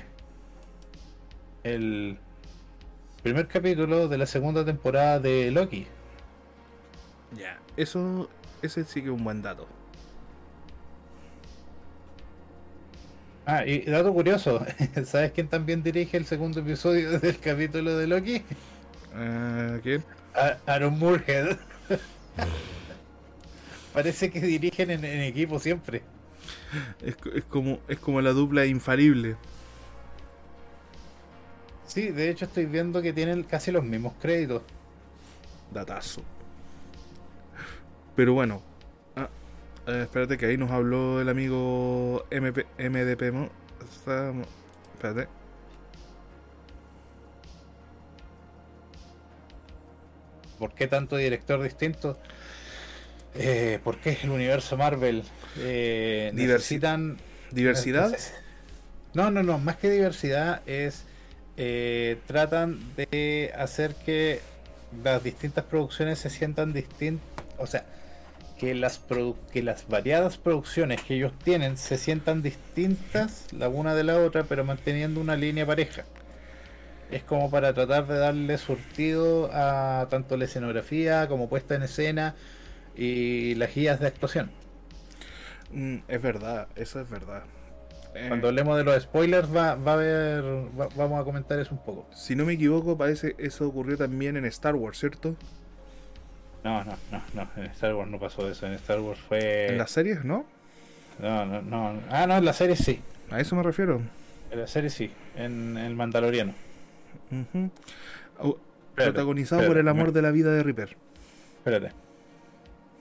el 1.63 2.19
primer 3.23 3.47
capítulo 3.47 4.07
de 4.07 4.17
la 4.17 4.25
segunda 4.25 4.63
temporada 4.65 5.19
de 5.19 5.51
Loki. 5.51 5.87
Ya, 7.37 7.59
eso, 7.75 8.29
ese 8.61 8.83
sí 8.85 9.01
que 9.01 9.07
es 9.07 9.13
un 9.13 9.23
buen 9.23 9.41
dato. 9.41 9.67
Ah, 13.45 13.65
y 13.65 13.81
dato 13.85 14.13
curioso, 14.13 14.65
¿sabes 15.05 15.31
quién 15.31 15.47
también 15.47 15.81
dirige 15.81 16.17
el 16.17 16.25
segundo 16.25 16.59
episodio 16.59 17.19
del 17.19 17.39
capítulo 17.39 17.95
de 17.97 18.07
Loki? 18.07 18.41
Eh, 19.15 19.79
¿Quién? 19.83 20.03
A- 20.35 20.57
Aaron 20.71 20.99
Moorhead. 20.99 21.57
Parece 23.93 24.29
que 24.29 24.41
dirigen 24.41 24.91
en, 24.91 25.03
en 25.05 25.21
equipo 25.21 25.59
siempre. 25.59 26.03
Es, 27.01 27.15
es 27.33 27.43
como, 27.45 27.79
es 27.87 27.97
como 27.99 28.21
la 28.21 28.31
dupla 28.31 28.65
infalible. 28.65 29.37
Sí, 31.97 32.09
de 32.11 32.29
hecho 32.29 32.45
estoy 32.45 32.67
viendo 32.67 33.01
que 33.01 33.11
tienen 33.11 33.41
casi 33.41 33.71
los 33.71 33.83
mismos 33.83 34.13
créditos. 34.21 34.61
Datazo. 35.73 36.21
Pero 38.15 38.33
bueno. 38.33 38.61
Ah, 39.15 39.27
eh, 39.87 40.01
espérate 40.03 40.37
que 40.37 40.45
ahí 40.45 40.57
nos 40.57 40.69
habló 40.69 41.19
el 41.19 41.27
amigo 41.27 42.23
MP, 42.29 42.67
MDP. 42.77 43.49
Espérate. 44.93 45.27
¿Por 50.59 50.75
qué 50.75 50.85
tanto 50.87 51.17
director 51.17 51.63
distinto? 51.63 52.19
Eh, 53.33 53.79
¿Por 53.83 53.97
qué 53.97 54.19
el 54.21 54.29
universo 54.29 54.77
Marvel? 54.77 55.23
Eh, 55.57 56.29
Diversi- 56.31 56.47
necesitan 56.47 57.17
Diversidad. 57.49 58.15
No, 59.15 59.31
no, 59.31 59.41
no, 59.41 59.57
más 59.57 59.77
que 59.77 59.89
diversidad 59.89 60.61
es 60.67 61.03
eh, 61.57 62.17
tratan 62.27 62.79
de 62.95 63.51
hacer 63.57 63.95
que 63.95 64.41
las 65.03 65.23
distintas 65.23 65.65
producciones 65.65 66.19
se 66.19 66.29
sientan 66.29 66.71
distintas, 66.71 67.25
o 67.57 67.65
sea, 67.67 67.85
que 68.59 68.73
las 68.75 69.01
que 69.51 69.63
las 69.63 69.87
variadas 69.87 70.37
producciones 70.37 71.01
que 71.01 71.15
ellos 71.15 71.33
tienen 71.43 71.77
se 71.77 71.97
sientan 71.97 72.41
distintas 72.41 73.45
la 73.51 73.69
una 73.69 73.95
de 73.95 74.03
la 74.03 74.17
otra, 74.19 74.43
pero 74.43 74.63
manteniendo 74.63 75.19
una 75.21 75.35
línea 75.35 75.65
pareja. 75.65 76.05
Es 77.11 77.23
como 77.23 77.49
para 77.49 77.73
tratar 77.73 78.05
de 78.07 78.17
darle 78.17 78.57
surtido 78.57 79.49
a 79.53 80.07
tanto 80.09 80.37
la 80.37 80.45
escenografía 80.45 81.27
como 81.27 81.49
puesta 81.49 81.75
en 81.75 81.83
escena 81.83 82.35
y 82.95 83.55
las 83.55 83.73
guías 83.73 83.99
de 83.99 84.07
actuación. 84.07 84.51
Mm, 85.71 85.97
es 86.07 86.21
verdad, 86.21 86.67
eso 86.75 86.99
es 86.99 87.09
verdad. 87.09 87.43
Eh, 88.15 88.25
Cuando 88.29 88.47
hablemos 88.47 88.77
de 88.77 88.83
los 88.83 89.03
spoilers 89.03 89.53
va, 89.55 89.75
va 89.75 89.91
a 89.91 89.93
haber, 89.95 90.43
va- 90.79 90.89
vamos 90.95 91.21
a 91.21 91.23
comentar 91.23 91.59
eso 91.59 91.73
un 91.73 91.83
poco. 91.83 92.07
Si 92.13 92.35
no 92.35 92.45
me 92.45 92.53
equivoco, 92.53 92.97
parece 92.97 93.35
eso 93.37 93.67
ocurrió 93.67 93.97
también 93.97 94.37
en 94.37 94.45
Star 94.45 94.75
Wars, 94.75 94.97
¿cierto? 94.99 95.35
No, 96.63 96.83
no, 96.83 96.93
no, 97.11 97.21
no, 97.33 97.49
en 97.57 97.65
Star 97.71 97.93
Wars 97.93 98.09
no 98.09 98.19
pasó 98.19 98.49
eso, 98.49 98.65
en 98.65 98.73
Star 98.73 98.99
Wars 98.99 99.19
fue... 99.19 99.67
En 99.67 99.77
las 99.77 99.91
series, 99.91 100.25
¿no? 100.25 100.45
No, 101.19 101.45
no, 101.45 101.61
no, 101.61 102.01
ah, 102.09 102.25
no, 102.27 102.37
en 102.37 102.45
la 102.45 102.53
serie 102.53 102.75
sí, 102.75 103.01
A 103.29 103.39
eso 103.39 103.55
me 103.55 103.63
refiero. 103.63 104.01
en 104.51 104.59
la 104.59 104.67
serie 104.67 104.89
sí, 104.89 105.11
en 105.35 105.77
El 105.77 105.95
Mandaloriano. 105.95 106.53
Espérate, 107.29 108.59
Protagonizado 108.95 109.61
espérate, 109.61 109.67
por 109.67 109.77
el 109.77 109.87
amor 109.87 110.07
me- 110.07 110.11
de 110.13 110.21
la 110.21 110.31
vida 110.31 110.51
de 110.51 110.63
Reaper. 110.63 110.97
Espérate. 111.59 111.91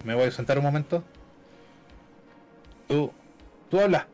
Me 0.04 0.14
voy 0.14 0.24
a 0.24 0.30
sentar 0.30 0.58
un 0.58 0.64
momento. 0.64 1.02
Tú, 2.88 3.10
tú 3.70 3.80
habla. 3.80 4.06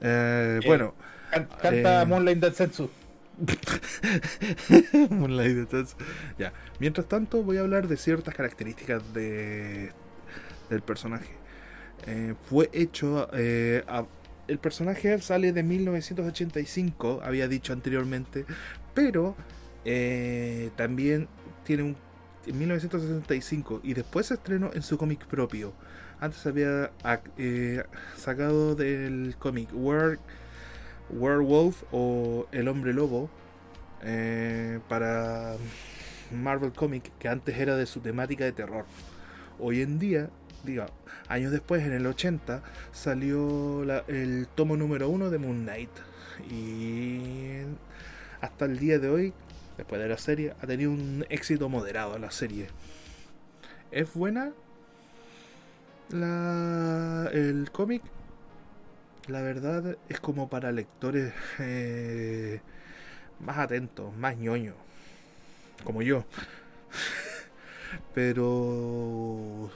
Eh, 0.00 0.60
bueno, 0.66 0.94
Can- 1.30 1.48
canta 1.60 2.02
Eh. 2.02 2.06
Moonlight 2.06 2.38
Densetsu. 2.38 2.90
Moonlight 5.10 5.56
Detective. 5.56 6.04
Ya. 6.38 6.52
Mientras 6.80 7.06
tanto, 7.08 7.42
voy 7.42 7.56
a 7.58 7.60
hablar 7.60 7.88
de 7.88 7.96
ciertas 7.96 8.34
características 8.34 9.02
de, 9.14 9.92
del 10.70 10.82
personaje. 10.82 11.30
Eh, 12.06 12.34
fue 12.48 12.68
hecho. 12.72 13.28
a- 13.32 14.06
el 14.48 14.58
personaje 14.58 15.18
sale 15.20 15.52
de 15.52 15.62
1985, 15.62 17.20
había 17.22 17.48
dicho 17.48 17.74
anteriormente, 17.74 18.46
pero 18.94 19.36
eh, 19.84 20.70
también 20.76 21.28
tiene 21.64 21.82
un. 21.82 21.96
En 22.46 22.58
1965 22.58 23.80
y 23.82 23.92
después 23.92 24.24
se 24.26 24.34
estrenó 24.34 24.70
en 24.72 24.82
su 24.82 24.96
cómic 24.96 25.26
propio. 25.26 25.74
Antes 26.20 26.44
había 26.46 26.90
ac- 27.04 27.30
eh, 27.38 27.84
sacado 28.16 28.74
del 28.74 29.36
cómic 29.38 29.68
Were- 29.72 30.18
Werewolf 31.10 31.84
o 31.92 32.46
El 32.52 32.68
Hombre 32.68 32.92
Lobo 32.92 33.30
eh, 34.02 34.80
para 34.88 35.54
Marvel 36.32 36.72
Comic, 36.72 37.12
que 37.18 37.28
antes 37.28 37.56
era 37.58 37.76
de 37.76 37.86
su 37.86 38.00
temática 38.00 38.44
de 38.44 38.52
terror. 38.52 38.84
Hoy 39.60 39.80
en 39.82 39.98
día, 39.98 40.28
diga, 40.64 40.86
años 41.28 41.52
después, 41.52 41.84
en 41.84 41.92
el 41.92 42.06
80, 42.06 42.62
salió 42.92 43.82
el 44.08 44.48
tomo 44.54 44.76
número 44.76 45.08
uno 45.08 45.30
de 45.30 45.38
Moon 45.38 45.62
Knight. 45.62 45.90
Y 46.50 47.60
hasta 48.40 48.64
el 48.66 48.78
día 48.78 48.98
de 48.98 49.08
hoy, 49.08 49.32
después 49.76 50.00
de 50.00 50.08
la 50.08 50.18
serie, 50.18 50.54
ha 50.60 50.66
tenido 50.66 50.90
un 50.90 51.24
éxito 51.30 51.68
moderado 51.68 52.18
la 52.18 52.30
serie. 52.30 52.68
¿Es 53.90 54.12
buena? 54.14 54.52
La, 56.10 57.28
el 57.34 57.70
cómic, 57.70 58.02
la 59.26 59.42
verdad, 59.42 59.98
es 60.08 60.20
como 60.20 60.48
para 60.48 60.72
lectores 60.72 61.34
eh, 61.58 62.60
más 63.40 63.58
atentos, 63.58 64.16
más 64.16 64.38
ñoños, 64.38 64.74
como 65.84 66.00
yo. 66.00 66.24
Pero, 68.14 69.70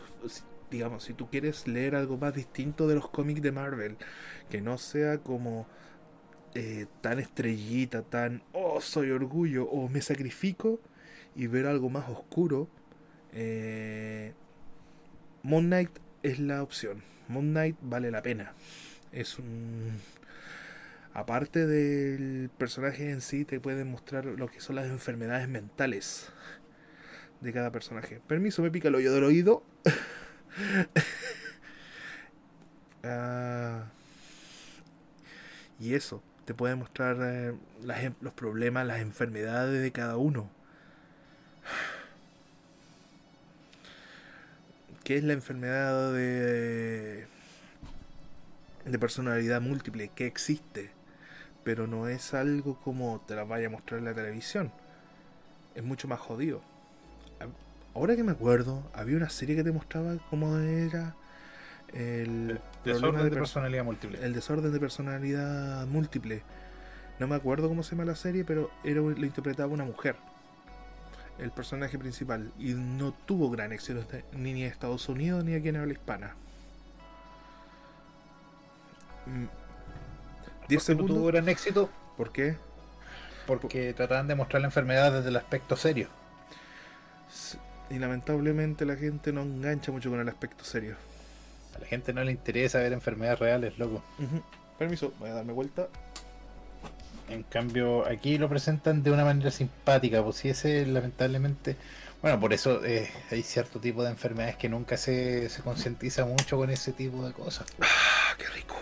digamos, 0.70 1.04
si 1.04 1.12
tú 1.12 1.28
quieres 1.28 1.68
leer 1.68 1.94
algo 1.94 2.16
más 2.16 2.34
distinto 2.34 2.88
de 2.88 2.94
los 2.94 3.10
cómics 3.10 3.42
de 3.42 3.52
Marvel, 3.52 3.96
que 4.50 4.62
no 4.62 4.78
sea 4.78 5.18
como 5.18 5.66
eh, 6.54 6.86
tan 7.02 7.18
estrellita, 7.18 8.02
tan, 8.02 8.42
oh, 8.52 8.80
soy 8.80 9.10
orgullo, 9.10 9.66
o 9.68 9.88
me 9.90 10.00
sacrifico, 10.00 10.80
y 11.36 11.46
ver 11.46 11.66
algo 11.66 11.90
más 11.90 12.08
oscuro, 12.08 12.68
eh, 13.32 14.32
Moon 15.42 15.66
Knight 15.66 15.90
es 16.22 16.38
la 16.38 16.62
opción. 16.62 17.02
Moon 17.28 17.50
Knight 17.50 17.76
vale 17.80 18.10
la 18.10 18.22
pena. 18.22 18.52
Es 19.12 19.38
un... 19.38 19.92
Aparte 21.14 21.66
del 21.66 22.48
personaje 22.56 23.10
en 23.10 23.20
sí, 23.20 23.44
te 23.44 23.60
pueden 23.60 23.90
mostrar 23.90 24.24
lo 24.24 24.48
que 24.48 24.60
son 24.60 24.76
las 24.76 24.86
enfermedades 24.86 25.46
mentales 25.48 26.32
de 27.40 27.52
cada 27.52 27.70
personaje. 27.70 28.20
Permiso, 28.26 28.62
me 28.62 28.70
pica 28.70 28.88
el 28.88 28.94
hoyo 28.94 29.12
del 29.12 29.24
oído. 29.24 29.62
Ah, 33.04 33.84
y 35.80 35.94
eso, 35.94 36.22
te 36.44 36.54
puede 36.54 36.74
mostrar 36.76 37.16
eh, 37.20 37.54
em- 38.00 38.14
los 38.20 38.32
problemas, 38.34 38.86
las 38.86 39.00
enfermedades 39.00 39.82
de 39.82 39.92
cada 39.92 40.16
uno. 40.16 40.50
¿Qué 45.12 45.18
es 45.18 45.24
la 45.24 45.34
enfermedad 45.34 46.14
de, 46.14 47.26
de 48.86 48.98
personalidad 48.98 49.60
múltiple? 49.60 50.08
Que 50.14 50.24
existe, 50.26 50.90
pero 51.64 51.86
no 51.86 52.08
es 52.08 52.32
algo 52.32 52.80
como 52.80 53.20
te 53.20 53.34
la 53.34 53.44
vaya 53.44 53.66
a 53.66 53.70
mostrar 53.70 53.98
en 53.98 54.06
la 54.06 54.14
televisión. 54.14 54.72
Es 55.74 55.82
mucho 55.84 56.08
más 56.08 56.18
jodido. 56.18 56.62
Ahora 57.94 58.16
que 58.16 58.24
me 58.24 58.32
acuerdo, 58.32 58.90
había 58.94 59.18
una 59.18 59.28
serie 59.28 59.54
que 59.54 59.62
te 59.62 59.70
mostraba 59.70 60.16
cómo 60.30 60.56
era 60.56 61.14
el 61.92 62.58
Desorden 62.82 63.22
de 63.22 63.30
perso- 63.30 63.34
personalidad 63.34 63.84
múltiple. 63.84 64.18
el 64.24 64.32
desorden 64.32 64.72
de 64.72 64.80
personalidad 64.80 65.86
múltiple. 65.88 66.42
No 67.18 67.26
me 67.28 67.34
acuerdo 67.34 67.68
cómo 67.68 67.82
se 67.82 67.90
llama 67.96 68.06
la 68.06 68.16
serie, 68.16 68.46
pero 68.46 68.70
era, 68.82 69.02
lo 69.02 69.26
interpretaba 69.26 69.74
una 69.74 69.84
mujer. 69.84 70.16
El 71.42 71.50
personaje 71.50 71.98
principal. 71.98 72.52
Y 72.58 72.74
no 72.74 73.12
tuvo 73.26 73.50
gran 73.50 73.72
éxito 73.72 74.00
este- 74.00 74.24
ni 74.32 74.50
en 74.50 74.58
Estados 74.70 75.08
Unidos 75.08 75.44
ni 75.44 75.54
aquí 75.54 75.68
en 75.68 75.76
habla 75.76 75.92
hispana. 75.92 76.34
Mm. 79.26 79.46
10 80.68 80.84
¿Por 80.84 80.96
qué 80.96 81.02
no 81.02 81.06
tuvo 81.06 81.06
segundos. 81.08 81.32
gran 81.32 81.48
éxito? 81.48 81.90
¿Por 82.16 82.32
qué? 82.32 82.56
Porque 83.46 83.92
trataban 83.94 84.28
de 84.28 84.34
mostrar 84.34 84.60
la 84.62 84.68
enfermedad 84.68 85.12
desde 85.12 85.28
el 85.30 85.36
aspecto 85.36 85.76
serio. 85.76 86.08
Y 87.90 87.98
lamentablemente 87.98 88.84
la 88.86 88.96
gente 88.96 89.32
no 89.32 89.42
engancha 89.42 89.92
mucho 89.92 90.10
con 90.10 90.20
el 90.20 90.28
aspecto 90.28 90.64
serio. 90.64 90.96
A 91.76 91.80
la 91.80 91.86
gente 91.86 92.12
no 92.12 92.22
le 92.24 92.32
interesa 92.32 92.78
ver 92.78 92.92
enfermedades 92.92 93.38
reales, 93.40 93.78
loco. 93.78 94.02
Permiso, 94.78 95.12
voy 95.18 95.30
a 95.30 95.34
darme 95.34 95.52
vuelta. 95.52 95.88
En 97.28 97.42
cambio, 97.44 98.06
aquí 98.06 98.36
lo 98.38 98.48
presentan 98.48 99.02
de 99.02 99.10
una 99.10 99.24
manera 99.24 99.50
simpática, 99.50 100.22
pues 100.22 100.36
si 100.36 100.48
ese 100.50 100.84
lamentablemente... 100.86 101.76
Bueno, 102.20 102.38
por 102.38 102.52
eso 102.52 102.84
eh, 102.84 103.10
hay 103.30 103.42
cierto 103.42 103.80
tipo 103.80 104.04
de 104.04 104.10
enfermedades 104.10 104.56
que 104.56 104.68
nunca 104.68 104.96
se, 104.96 105.48
se 105.48 105.62
concientiza 105.62 106.24
mucho 106.24 106.56
con 106.56 106.70
ese 106.70 106.92
tipo 106.92 107.26
de 107.26 107.32
cosas. 107.32 107.66
¡Ah, 107.80 108.34
qué 108.38 108.46
rico! 108.54 108.76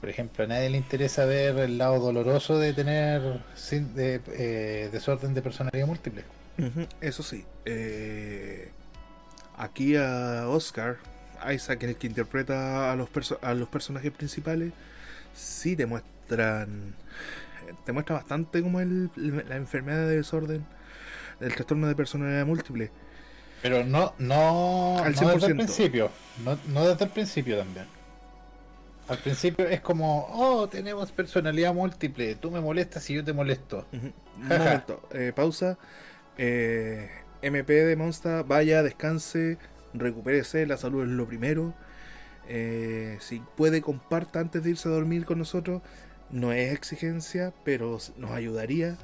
Por 0.00 0.08
ejemplo, 0.10 0.44
a 0.44 0.46
nadie 0.46 0.70
le 0.70 0.76
interesa 0.76 1.24
ver 1.24 1.58
el 1.58 1.78
lado 1.78 1.98
doloroso 1.98 2.58
de 2.58 2.74
tener 2.74 3.40
sin- 3.56 3.94
de, 3.94 4.20
eh, 4.34 4.88
desorden 4.92 5.34
de 5.34 5.42
personalidad 5.42 5.86
múltiple. 5.86 6.22
Eso 7.00 7.22
sí, 7.22 7.44
eh, 7.64 8.70
aquí 9.58 9.96
a 9.96 10.44
Oscar, 10.48 10.96
Isaac, 11.52 11.82
el 11.82 11.96
que 11.96 12.06
interpreta 12.06 12.92
a 12.92 12.96
los, 12.96 13.10
perso- 13.10 13.38
a 13.42 13.52
los 13.54 13.68
personajes 13.68 14.12
principales, 14.12 14.72
sí 15.34 15.74
te 15.76 15.86
muestran, 16.26 16.94
te 17.84 17.92
muestra 17.92 18.16
bastante 18.16 18.62
como 18.62 18.80
el, 18.80 19.10
la 19.48 19.56
enfermedad 19.56 20.06
de 20.06 20.16
desorden, 20.16 20.66
el 21.40 21.54
trastorno 21.54 21.86
de 21.86 21.94
personalidad 21.94 22.46
múltiple. 22.46 22.90
Pero 23.62 23.84
no, 23.84 24.14
no, 24.18 24.98
Al 25.02 25.14
no 25.14 25.28
desde 25.28 25.46
el 25.46 25.54
100%. 25.54 25.56
principio. 25.56 26.10
No, 26.44 26.58
no 26.68 26.86
desde 26.88 27.04
el 27.04 27.10
principio 27.10 27.58
también. 27.58 27.86
Al 29.08 29.18
principio 29.18 29.66
es 29.68 29.80
como, 29.80 30.26
oh, 30.32 30.68
tenemos 30.68 31.12
personalidad 31.12 31.72
múltiple, 31.72 32.34
tú 32.34 32.50
me 32.50 32.60
molestas 32.60 33.08
y 33.10 33.14
yo 33.14 33.24
te 33.24 33.32
molesto. 33.32 33.86
Un 33.92 34.12
momento, 34.36 35.08
eh, 35.12 35.32
pausa. 35.34 35.78
Eh, 36.38 37.08
MP 37.40 37.72
de 37.72 37.96
Monsta, 37.96 38.42
vaya, 38.42 38.82
descanse, 38.82 39.58
recupérese, 39.94 40.66
la 40.66 40.76
salud 40.76 41.04
es 41.04 41.08
lo 41.08 41.26
primero. 41.26 41.72
Eh, 42.48 43.16
si 43.20 43.40
puede, 43.56 43.80
comparta 43.80 44.40
antes 44.40 44.62
de 44.64 44.70
irse 44.70 44.88
a 44.88 44.92
dormir 44.92 45.24
con 45.24 45.38
nosotros. 45.38 45.82
No 46.30 46.52
es 46.52 46.72
exigencia, 46.72 47.52
pero 47.64 47.98
nos 48.16 48.30
ayudaría. 48.30 48.96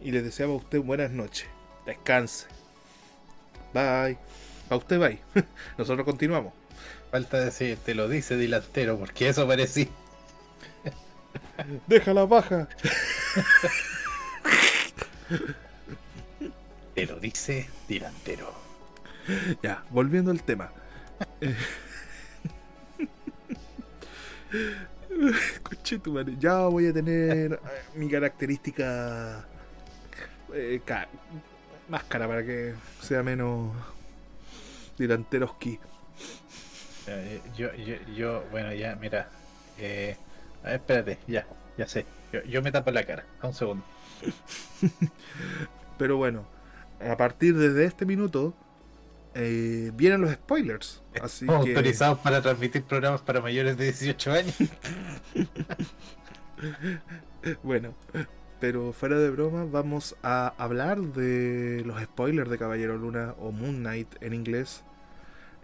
Y 0.00 0.12
les 0.12 0.24
deseamos 0.24 0.60
a 0.60 0.64
usted 0.64 0.80
buenas 0.80 1.10
noches. 1.10 1.46
Descanse. 1.86 2.46
Bye. 3.72 4.18
A 4.68 4.76
usted, 4.76 4.98
bye. 4.98 5.18
Nosotros 5.78 6.04
continuamos. 6.04 6.52
Falta 7.10 7.40
decir, 7.40 7.76
te 7.84 7.94
lo 7.94 8.08
dice 8.08 8.36
delantero, 8.36 8.98
porque 8.98 9.28
eso 9.28 9.46
parecía. 9.46 9.88
Deja 11.86 12.14
la 12.14 12.24
baja. 12.24 12.68
Te 16.94 17.06
lo 17.06 17.20
dice 17.20 17.68
delantero. 17.88 18.52
Ya, 19.62 19.84
volviendo 19.90 20.30
al 20.30 20.42
tema. 20.42 20.72
Eh, 25.28 25.32
Conchetumare, 25.62 26.34
ya 26.38 26.66
voy 26.66 26.86
a 26.86 26.92
tener 26.92 27.52
eh, 27.52 27.58
mi 27.94 28.08
característica 28.08 29.44
eh, 30.54 30.80
ca- 30.84 31.08
máscara 31.88 32.26
para 32.26 32.42
que 32.44 32.74
sea 33.02 33.22
menos 33.22 33.74
delanteroski. 34.96 35.78
Eh, 37.06 37.40
Yo, 37.56 37.74
yo, 37.74 37.96
yo, 38.14 38.44
bueno, 38.50 38.72
ya, 38.72 38.94
mira. 38.96 39.28
Eh, 39.78 40.16
a 40.62 40.66
ver, 40.68 40.74
espérate, 40.76 41.18
ya, 41.26 41.46
ya 41.76 41.86
sé. 41.86 42.06
Yo, 42.32 42.42
yo 42.44 42.62
me 42.62 42.70
tapo 42.72 42.90
la 42.90 43.04
cara. 43.04 43.24
Un 43.42 43.52
segundo. 43.54 43.84
Pero 45.98 46.16
bueno, 46.16 46.44
a 47.00 47.16
partir 47.16 47.56
de 47.56 47.84
este 47.84 48.06
minuto 48.06 48.54
eh, 49.34 49.90
vienen 49.94 50.20
los 50.22 50.32
spoilers. 50.32 51.02
Así 51.22 51.46
que 51.46 51.52
autorizados 51.52 52.18
para 52.20 52.40
transmitir 52.42 52.82
programas 52.84 53.20
para 53.22 53.40
mayores 53.40 53.76
de 53.76 53.84
18 53.86 54.32
años. 54.32 54.54
Bueno, 57.62 57.94
pero 58.60 58.92
fuera 58.92 59.18
de 59.18 59.30
broma, 59.30 59.64
vamos 59.64 60.14
a 60.22 60.48
hablar 60.58 61.00
de 61.00 61.82
los 61.86 62.00
spoilers 62.02 62.50
de 62.50 62.58
Caballero 62.58 62.98
Luna 62.98 63.34
o 63.38 63.50
Moon 63.50 63.78
Knight 63.78 64.22
en 64.22 64.34
inglés. 64.34 64.84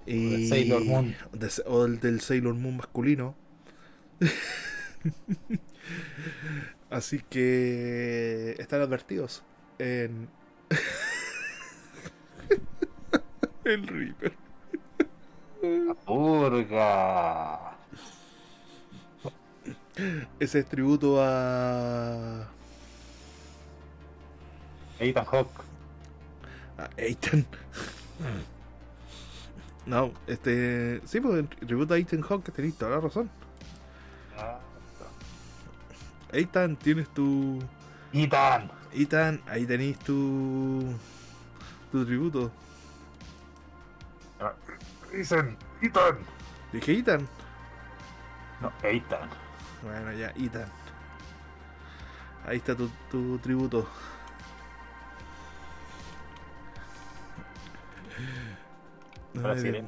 de 0.06 0.46
Sailor 0.48 0.84
Moon. 0.84 1.14
de- 1.32 1.50
o 1.66 1.84
el 1.84 2.00
del 2.00 2.20
Sailor 2.22 2.54
Moon 2.54 2.78
masculino. 2.78 3.36
Así 6.90 7.20
que 7.28 8.54
están 8.58 8.80
advertidos 8.80 9.42
en. 9.78 10.28
El 13.66 13.86
Reaper. 13.86 14.32
Purga. 16.04 17.76
Ese 20.38 20.58
es 20.60 20.66
tributo 20.66 21.18
a. 21.20 22.48
Ethan 24.98 25.26
Hawk. 25.26 25.50
a 26.78 26.88
Ethan. 26.96 27.44
No, 29.86 30.12
este. 30.26 31.00
Sí, 31.06 31.20
pues 31.20 31.48
tributo 31.60 31.94
a 31.94 31.98
Ethan 31.98 32.22
Hawke 32.22 32.50
tenéis 32.52 32.76
toda 32.76 32.92
la 32.92 33.00
razón. 33.00 33.30
Ethan, 36.32 36.76
tienes 36.76 37.08
tu. 37.14 37.58
Ethan. 38.12 38.70
Ethan, 38.92 39.40
ahí 39.48 39.64
tenéis 39.66 39.98
tu. 40.00 40.84
tu 41.90 42.04
tributo. 42.04 42.50
Dicen 45.16 45.56
Ethan. 45.80 46.18
Dije 46.72 46.98
Ethan. 46.98 47.26
No, 48.60 48.70
Ethan. 48.82 49.30
Bueno, 49.82 50.12
ya, 50.12 50.28
Ethan. 50.36 50.66
Ahí 52.46 52.58
está 52.58 52.74
tu, 52.74 52.90
tu 53.10 53.38
tributo. 53.38 53.88
Ay. 59.42 59.84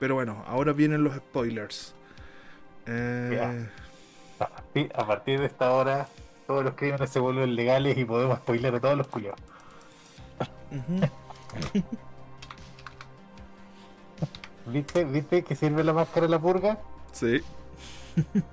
Pero 0.00 0.14
bueno, 0.16 0.44
ahora 0.48 0.72
vienen 0.72 1.04
los 1.04 1.14
spoilers. 1.14 1.94
Eh. 2.86 3.68
A 4.94 5.06
partir, 5.06 5.40
de 5.40 5.46
esta 5.46 5.70
hora, 5.72 6.08
todos 6.46 6.64
los 6.64 6.74
crímenes 6.74 7.10
se 7.10 7.20
vuelven 7.20 7.54
legales 7.54 7.96
y 7.96 8.04
podemos 8.04 8.38
spoiler 8.38 8.74
a 8.74 8.80
todos 8.80 8.98
los 8.98 9.06
culiados. 9.06 9.40
ujú. 10.72 11.88
¿Viste? 14.72 15.04
¿Viste 15.04 15.42
que 15.42 15.54
sirve 15.56 15.84
la 15.84 15.92
máscara 15.92 16.26
de 16.26 16.30
la 16.30 16.38
purga? 16.38 16.78
Sí. 17.12 17.40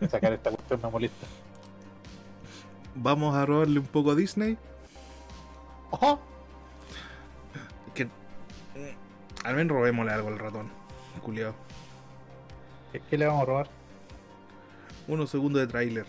Sacar 0.10 0.34
esta 0.34 0.52
cuestión 0.52 0.80
me 0.84 0.90
molesta. 0.90 1.26
Vamos 2.96 3.36
a 3.36 3.46
robarle 3.46 3.80
un 3.80 3.88
poco 3.88 4.12
a 4.12 4.16
Disney. 4.16 4.58
¡Ojo! 5.92 6.20
Que. 7.94 8.06
mm, 8.06 8.10
Al 9.44 9.56
menos 9.56 9.76
robémosle 9.78 10.12
algo 10.12 10.28
al 10.30 10.40
ratón. 10.40 10.70
Culiao. 11.22 11.54
¿Qué, 12.92 13.02
qué 13.10 13.18
le 13.18 13.26
vamos 13.26 13.42
a 13.44 13.46
robar? 13.46 13.68
Unos 15.08 15.30
segundos 15.30 15.62
de 15.62 15.68
tráiler. 15.68 16.06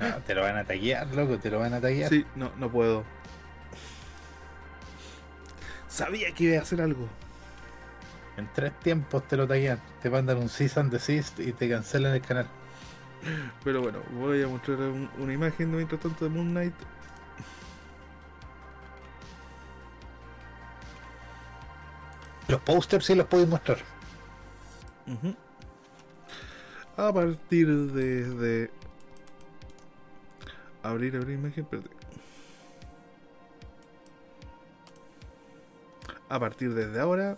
No, 0.00 0.16
te 0.26 0.34
lo 0.34 0.40
van 0.42 0.56
a 0.56 0.64
taguear, 0.64 1.06
loco, 1.14 1.38
te 1.38 1.50
lo 1.50 1.58
van 1.58 1.74
a 1.74 1.80
taguear. 1.80 2.08
Sí, 2.08 2.24
no, 2.34 2.50
no 2.56 2.70
puedo. 2.70 3.04
Sabía 5.88 6.32
que 6.32 6.44
iba 6.44 6.58
a 6.58 6.62
hacer 6.62 6.80
algo. 6.80 7.06
En 8.40 8.48
tres 8.54 8.72
tiempos 8.80 9.28
te 9.28 9.36
lo 9.36 9.46
taguean. 9.46 9.78
Te 10.00 10.08
mandan 10.08 10.38
un 10.38 10.48
cease 10.48 10.80
and 10.80 10.90
desist 10.90 11.38
y 11.40 11.52
te 11.52 11.68
cancelan 11.68 12.14
el 12.14 12.22
canal. 12.22 12.46
Pero 13.62 13.82
bueno, 13.82 13.98
voy 14.12 14.42
a 14.42 14.48
mostrar 14.48 14.78
un- 14.78 15.10
una 15.18 15.32
imagen 15.34 15.70
mientras 15.76 16.00
tanto 16.00 16.24
de 16.24 16.30
Moon 16.30 16.48
Knight. 16.50 16.74
Los 22.48 22.60
posters 22.62 23.04
sí 23.06 23.14
los 23.14 23.26
podéis 23.26 23.48
mostrar. 23.48 23.78
A 26.96 27.12
partir 27.12 27.68
de, 27.68 28.24
de- 28.34 28.70
Abrir, 30.82 31.14
abrir 31.16 31.34
imagen, 31.38 31.64
espérate. 31.64 31.90
A 36.30 36.38
partir 36.40 36.72
desde 36.72 36.98
ahora 37.00 37.36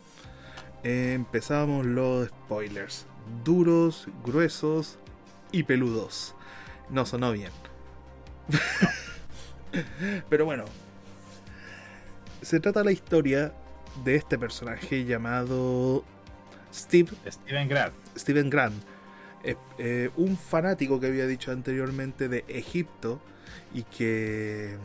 empezamos 0.82 1.86
los 1.86 2.28
spoilers. 2.28 3.06
Duros, 3.44 4.08
gruesos 4.24 4.98
y 5.52 5.62
peludos. 5.62 6.34
No 6.90 7.06
sonó 7.06 7.32
bien. 7.32 7.50
Pero 10.28 10.44
bueno. 10.44 10.64
Se 12.42 12.58
trata 12.58 12.82
la 12.82 12.92
historia 12.92 13.54
de 14.04 14.16
este 14.16 14.38
personaje 14.38 15.04
llamado 15.04 16.04
Steve 16.74 17.10
Steven 17.28 17.68
Grant. 17.68 17.94
Steven 18.16 18.50
Grant, 18.50 18.82
eh, 19.44 19.56
eh, 19.78 20.10
un 20.16 20.36
fanático 20.36 20.98
que 20.98 21.06
había 21.06 21.26
dicho 21.26 21.52
anteriormente 21.52 22.28
de 22.28 22.44
Egipto 22.48 23.20
y 23.74 23.84
que 23.84 24.76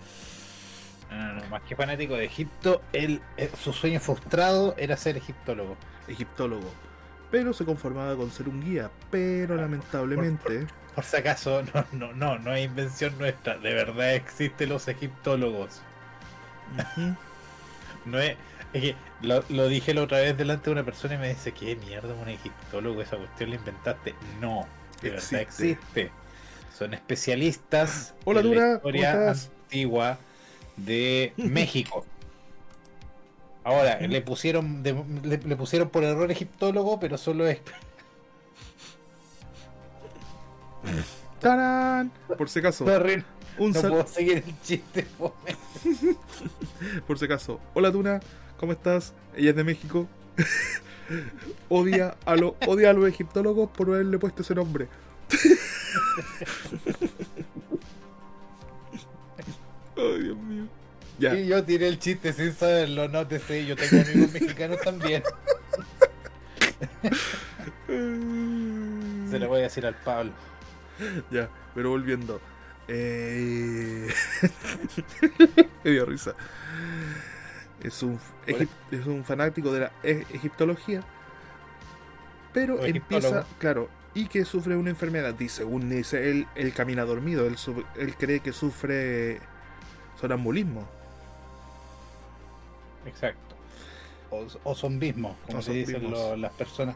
No, 1.09 1.17
no, 1.17 1.33
no, 1.41 1.47
más 1.47 1.61
que 1.63 1.75
fanático 1.75 2.15
de 2.15 2.25
Egipto, 2.25 2.81
él, 2.93 3.21
eh, 3.37 3.49
su 3.61 3.73
sueño 3.73 3.99
frustrado 3.99 4.75
era 4.77 4.97
ser 4.97 5.17
egiptólogo. 5.17 5.77
egiptólogo, 6.07 6.75
pero 7.31 7.53
se 7.53 7.65
conformaba 7.65 8.15
con 8.15 8.31
ser 8.31 8.49
un 8.49 8.61
guía, 8.61 8.91
pero 9.11 9.55
lamentablemente 9.55 10.67
Por 10.95 11.03
si 11.03 11.17
acaso, 11.17 11.63
no, 11.73 11.85
no, 11.91 12.13
no, 12.13 12.39
no 12.39 12.53
es 12.55 12.65
invención 12.65 13.17
nuestra. 13.17 13.57
De 13.57 13.73
verdad 13.73 14.15
existen 14.15 14.69
los 14.69 14.87
egiptólogos. 14.87 15.81
No 18.05 18.19
es, 18.19 18.37
es 18.73 18.81
que 18.81 18.95
lo, 19.21 19.43
lo 19.49 19.67
dije 19.67 19.93
la 19.93 20.03
otra 20.03 20.19
vez 20.19 20.37
delante 20.37 20.65
de 20.65 20.71
una 20.71 20.85
persona 20.85 21.15
y 21.15 21.17
me 21.17 21.29
dice, 21.29 21.53
¿qué 21.53 21.75
mierda 21.75 22.13
un 22.13 22.29
egiptólogo? 22.29 23.01
Esa 23.01 23.17
cuestión 23.17 23.49
la 23.49 23.57
inventaste. 23.57 24.15
No, 24.39 24.65
de 25.01 25.09
verdad 25.11 25.41
Existe. 25.41 26.11
Son 26.69 26.93
especialistas 26.93 28.15
Hola, 28.23 28.41
en 28.41 28.49
la 28.51 28.55
historia 28.55 29.31
antigua 29.31 30.19
de 30.77 31.33
México. 31.37 32.05
Ahora, 33.63 33.99
le 34.07 34.21
pusieron 34.21 34.81
de- 34.83 35.03
le, 35.23 35.37
le 35.37 35.55
pusieron 35.55 35.89
por 35.89 36.03
error 36.03 36.31
egiptólogo, 36.31 36.99
pero 36.99 37.17
solo 37.17 37.47
es 37.47 37.59
¡Tarán! 41.41 42.11
Por 42.37 42.49
si 42.49 42.59
acaso, 42.59 42.85
un 43.59 43.71
no 43.71 43.81
sal- 43.81 43.91
puedo 43.91 44.07
seguir 44.07 44.43
el 44.47 44.61
chiste. 44.61 45.05
por 47.07 47.19
si 47.19 47.25
acaso. 47.25 47.59
Hola 47.73 47.91
Tuna, 47.91 48.19
¿cómo 48.59 48.71
estás? 48.71 49.13
Ella 49.35 49.51
es 49.51 49.55
de 49.55 49.63
México. 49.63 50.07
odia 51.69 52.15
a 52.25 52.35
lo, 52.35 52.55
odia 52.67 52.89
a 52.89 52.93
los 52.93 53.07
egiptólogos 53.07 53.69
por 53.71 53.89
haberle 53.89 54.17
puesto 54.19 54.41
ese 54.41 54.55
nombre. 54.55 54.87
Ay, 59.97 60.23
Dios 60.23 60.37
mío. 60.37 60.63
Ya. 61.19 61.33
Y 61.35 61.47
yo 61.47 61.63
tiré 61.63 61.87
el 61.87 61.97
chiste 61.99 62.31
sin 62.31 62.53
saberlo, 62.53 63.07
no 63.09 63.25
te 63.27 63.39
sé, 63.39 63.65
yo 63.65 63.75
tengo 63.75 64.03
amigos 64.03 64.31
mexicanos 64.33 64.79
también. 64.81 65.23
Se 67.87 69.39
lo 69.39 69.47
voy 69.47 69.59
a 69.59 69.63
decir 69.63 69.85
al 69.85 69.95
Pablo. 69.95 70.31
Ya, 71.31 71.49
pero 71.75 71.89
volviendo. 71.89 72.39
Eh... 72.87 74.07
Me 75.83 75.91
dio 75.91 76.05
risa. 76.05 76.33
Es 77.83 78.01
un, 78.03 78.19
egip- 78.47 78.69
es 78.91 79.05
un 79.05 79.23
fanático 79.23 79.71
de 79.73 79.81
la 79.81 79.91
e- 80.03 80.25
egiptología. 80.33 81.03
Pero 82.53 82.83
empieza, 82.83 83.45
claro, 83.59 83.89
y 84.15 84.27
que 84.27 84.45
sufre 84.45 84.75
una 84.75 84.89
enfermedad. 84.89 85.33
Dice, 85.35 85.57
según 85.57 85.89
dice, 85.89 86.29
él, 86.31 86.47
él 86.55 86.73
camina 86.73 87.03
dormido. 87.05 87.45
Él, 87.45 87.55
él 87.97 88.15
cree 88.15 88.39
que 88.39 88.53
sufre 88.53 89.41
sonambulismo. 90.19 90.83
Exacto. 93.05 93.55
O, 94.31 94.45
o 94.63 94.75
zombismo, 94.75 95.35
como 95.45 95.59
O 95.59 95.61
se 95.61 95.71
dicen 95.73 96.09
lo- 96.11 96.35
las 96.35 96.51
personas, 96.53 96.95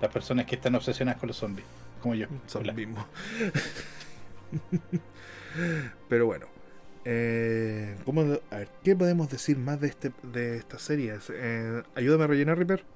las 0.00 0.10
personas 0.10 0.46
que 0.46 0.56
están 0.56 0.74
obsesionadas 0.74 1.20
con 1.20 1.28
los 1.28 1.36
zombies, 1.36 1.66
como 2.00 2.14
yo. 2.14 2.26
Zombismo. 2.48 3.06
Pero 6.08 6.26
bueno. 6.26 6.46
Eh, 7.04 7.96
¿cómo, 8.04 8.20
a 8.50 8.56
ver, 8.56 8.68
¿Qué 8.84 8.94
podemos 8.94 9.28
decir 9.28 9.58
más 9.58 9.80
de, 9.80 9.88
este, 9.88 10.12
de 10.22 10.56
estas 10.58 10.82
series? 10.82 11.30
Eh, 11.34 11.82
ayúdame 11.96 12.24
a 12.24 12.26
rellenar, 12.28 12.58
Reaper. 12.58 12.84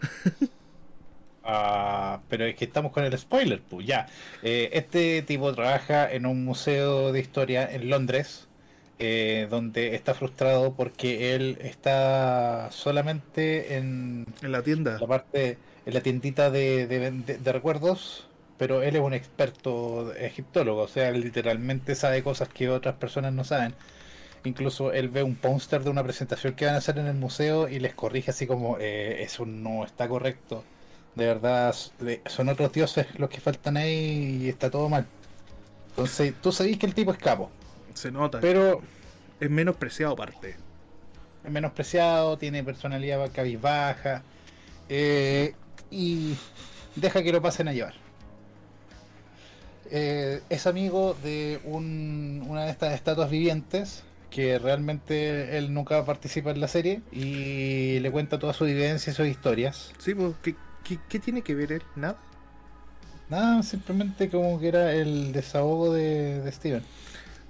Ah, 1.49 2.23
pero 2.29 2.45
es 2.45 2.57
que 2.57 2.65
estamos 2.65 2.91
con 2.91 3.05
el 3.05 3.17
spoiler, 3.17 3.63
pues 3.63 3.87
ya. 3.87 4.09
Eh, 4.43 4.71
este 4.73 5.23
tipo 5.23 5.55
trabaja 5.55 6.11
en 6.13 6.27
un 6.27 6.45
museo 6.45 7.13
de 7.13 7.21
historia 7.21 7.73
en 7.73 7.89
Londres, 7.89 8.49
eh, 8.99 9.47
donde 9.51 9.95
está 9.95 10.15
frustrado 10.15 10.75
porque 10.75 11.35
él 11.35 11.59
está 11.61 12.69
solamente 12.73 13.77
en 13.77 14.27
En 14.43 14.53
la 14.53 14.63
tienda. 14.63 14.99
la 15.01 15.07
parte, 15.07 15.59
en 15.87 15.95
la 15.95 16.01
tiendita 16.03 16.51
de, 16.51 16.87
de- 16.87 17.11
de- 17.11 17.39
de 17.39 17.53
recuerdos, 17.53 18.29
pero 18.59 18.83
él 18.83 18.97
es 18.97 19.03
un 19.03 19.15
experto 19.15 20.15
egiptólogo, 20.15 20.83
o 20.83 20.89
sea, 20.89 21.09
él 21.11 21.21
literalmente 21.21 21.95
sabe 21.95 22.23
cosas 22.23 22.49
que 22.49 22.69
otras 22.71 22.97
personas 22.97 23.33
no 23.35 23.45
saben. 23.45 23.75
Incluso 24.45 24.93
él 24.93 25.09
ve 25.09 25.23
un 25.25 25.37
póster 25.37 25.83
de 25.85 25.91
una 25.91 26.05
presentación 26.05 26.55
que 26.55 26.67
van 26.67 26.75
a 26.77 26.79
hacer 26.79 26.99
en 26.99 27.07
el 27.07 27.15
museo 27.17 27.69
y 27.69 27.81
les 27.81 27.95
corrige 27.95 28.31
así 28.31 28.47
como, 28.47 28.79
eh, 28.81 29.23
eso 29.23 29.45
no 29.47 29.85
está 29.85 30.09
correcto. 30.09 30.65
De 31.15 31.27
verdad, 31.27 31.75
son 32.27 32.49
otros 32.49 32.73
dioses 32.73 33.07
los 33.19 33.31
que 33.31 33.41
faltan 33.41 33.77
ahí 33.77 34.39
y 34.45 34.49
está 34.49 34.71
todo 34.71 34.89
mal. 34.89 35.09
Entonces, 35.91 36.35
tú 36.41 36.53
sabés 36.53 36.79
que 36.79 36.87
el 36.87 36.95
tipo 36.95 37.13
es 37.13 37.19
capo, 37.19 37.56
Se 37.97 38.11
nota. 38.13 38.41
pero 38.41 38.81
es 39.41 39.51
menospreciado 39.51 40.13
aparte. 40.13 40.57
es 41.45 41.51
menospreciado, 41.51 42.37
tiene 42.39 42.63
personalidad 42.65 43.31
cabizbaja 43.33 44.23
eh, 44.89 45.55
y 45.91 46.35
deja 46.97 47.23
que 47.23 47.33
lo 47.33 47.41
pasen 47.43 47.69
a 47.69 47.73
llevar. 47.73 47.95
Eh, 49.91 50.41
es 50.51 50.67
amigo 50.67 51.17
de 51.23 51.61
un- 51.65 52.45
una 52.49 52.65
de 52.65 52.71
estas 52.71 52.95
estatuas 52.95 53.31
vivientes 53.31 54.03
que 54.31 54.59
realmente 54.59 55.57
él 55.57 55.73
nunca 55.73 56.05
participa 56.05 56.51
en 56.51 56.61
la 56.61 56.67
serie 56.69 57.01
y 57.13 58.01
le 58.01 58.11
cuenta 58.11 58.39
toda 58.39 58.53
su 58.53 58.65
vivencia 58.65 59.13
y 59.13 59.15
sus 59.15 59.29
historias. 59.29 59.93
Sí, 59.99 60.15
pues, 60.15 60.35
¿qué, 60.43 60.57
qué, 60.83 60.99
qué 61.09 61.19
tiene 61.21 61.43
que 61.43 61.55
ver 61.55 61.71
él? 61.73 61.83
¿Nada? 61.95 62.17
Nada, 63.31 63.63
simplemente 63.63 64.29
como 64.29 64.59
que 64.59 64.69
era 64.69 64.93
el 64.93 65.33
desahogo 65.33 65.93
de, 65.95 66.41
de 66.41 66.53
Steven. 66.53 66.83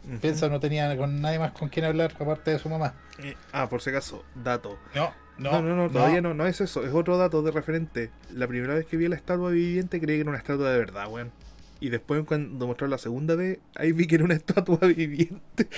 Ujú. 0.08 0.18
Piensa, 0.20 0.48
no 0.48 0.60
tenía 0.60 0.96
con 0.96 1.20
nadie 1.20 1.38
más 1.38 1.52
con 1.52 1.68
quien 1.68 1.84
hablar 1.84 2.12
aparte 2.18 2.52
de 2.52 2.58
su 2.58 2.68
mamá. 2.68 2.94
Eh, 3.18 3.34
ah, 3.52 3.68
por 3.68 3.80
si 3.82 3.90
acaso, 3.90 4.24
dato. 4.34 4.78
No, 4.94 5.12
No, 5.38 5.60
no, 5.62 5.74
no, 5.76 5.90
todavía 5.90 6.20
no. 6.20 6.32
no, 6.34 6.46
es 6.46 6.60
eso, 6.60 6.84
es 6.84 6.92
otro 6.94 7.16
dato 7.18 7.42
de 7.42 7.50
referente. 7.50 8.10
La 8.32 8.46
primera 8.46 8.74
vez 8.74 8.86
que 8.86 8.96
vi 8.96 9.08
la 9.08 9.16
estatua 9.16 9.50
viviente 9.50 10.00
creí 10.00 10.16
que 10.16 10.20
era 10.22 10.30
una 10.30 10.38
estatua 10.38 10.70
de 10.70 10.78
verdad, 10.78 11.08
weón. 11.10 11.32
Y 11.80 11.90
después 11.90 12.24
cuando 12.24 12.66
mostraron 12.66 12.90
la 12.92 12.98
segunda 12.98 13.34
vez, 13.34 13.58
ahí 13.74 13.92
vi 13.92 14.06
que 14.06 14.14
era 14.14 14.24
una 14.24 14.34
estatua 14.34 14.78
viviente. 14.86 15.68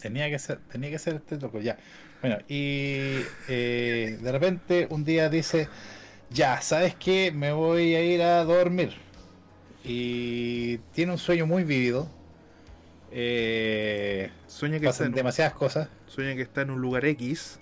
Tenía 0.00 0.28
que 0.28 0.38
ser, 0.38 0.58
tenía 0.72 0.90
que 0.90 0.98
ser 0.98 1.14
este 1.16 1.36
loco, 1.38 1.60
ya. 1.60 1.76
Bueno, 2.20 2.38
y 2.48 3.20
eh, 3.48 4.18
de 4.20 4.32
repente 4.32 4.86
un 4.90 5.04
día 5.04 5.28
dice, 5.28 5.68
ya, 6.30 6.60
¿sabes 6.60 6.96
qué? 6.96 7.30
Me 7.32 7.52
voy 7.52 7.94
a 7.94 8.02
ir 8.02 8.20
a 8.22 8.42
dormir. 8.44 8.90
Y 9.84 10.78
tiene 10.94 11.12
un 11.12 11.18
sueño 11.18 11.46
muy 11.46 11.64
vívido. 11.64 12.08
Eh, 13.12 14.30
Sueña 14.46 14.78
que, 14.78 14.86
está 14.86 14.90
pasan 14.90 15.06
en, 15.06 15.12
un- 15.12 15.16
demasiadas 15.16 15.54
cosas. 15.54 15.88
sueña 16.06 16.34
que 16.36 16.42
está 16.42 16.62
en 16.62 16.70
un 16.70 16.80
lugar 16.80 17.04
X. 17.04 17.58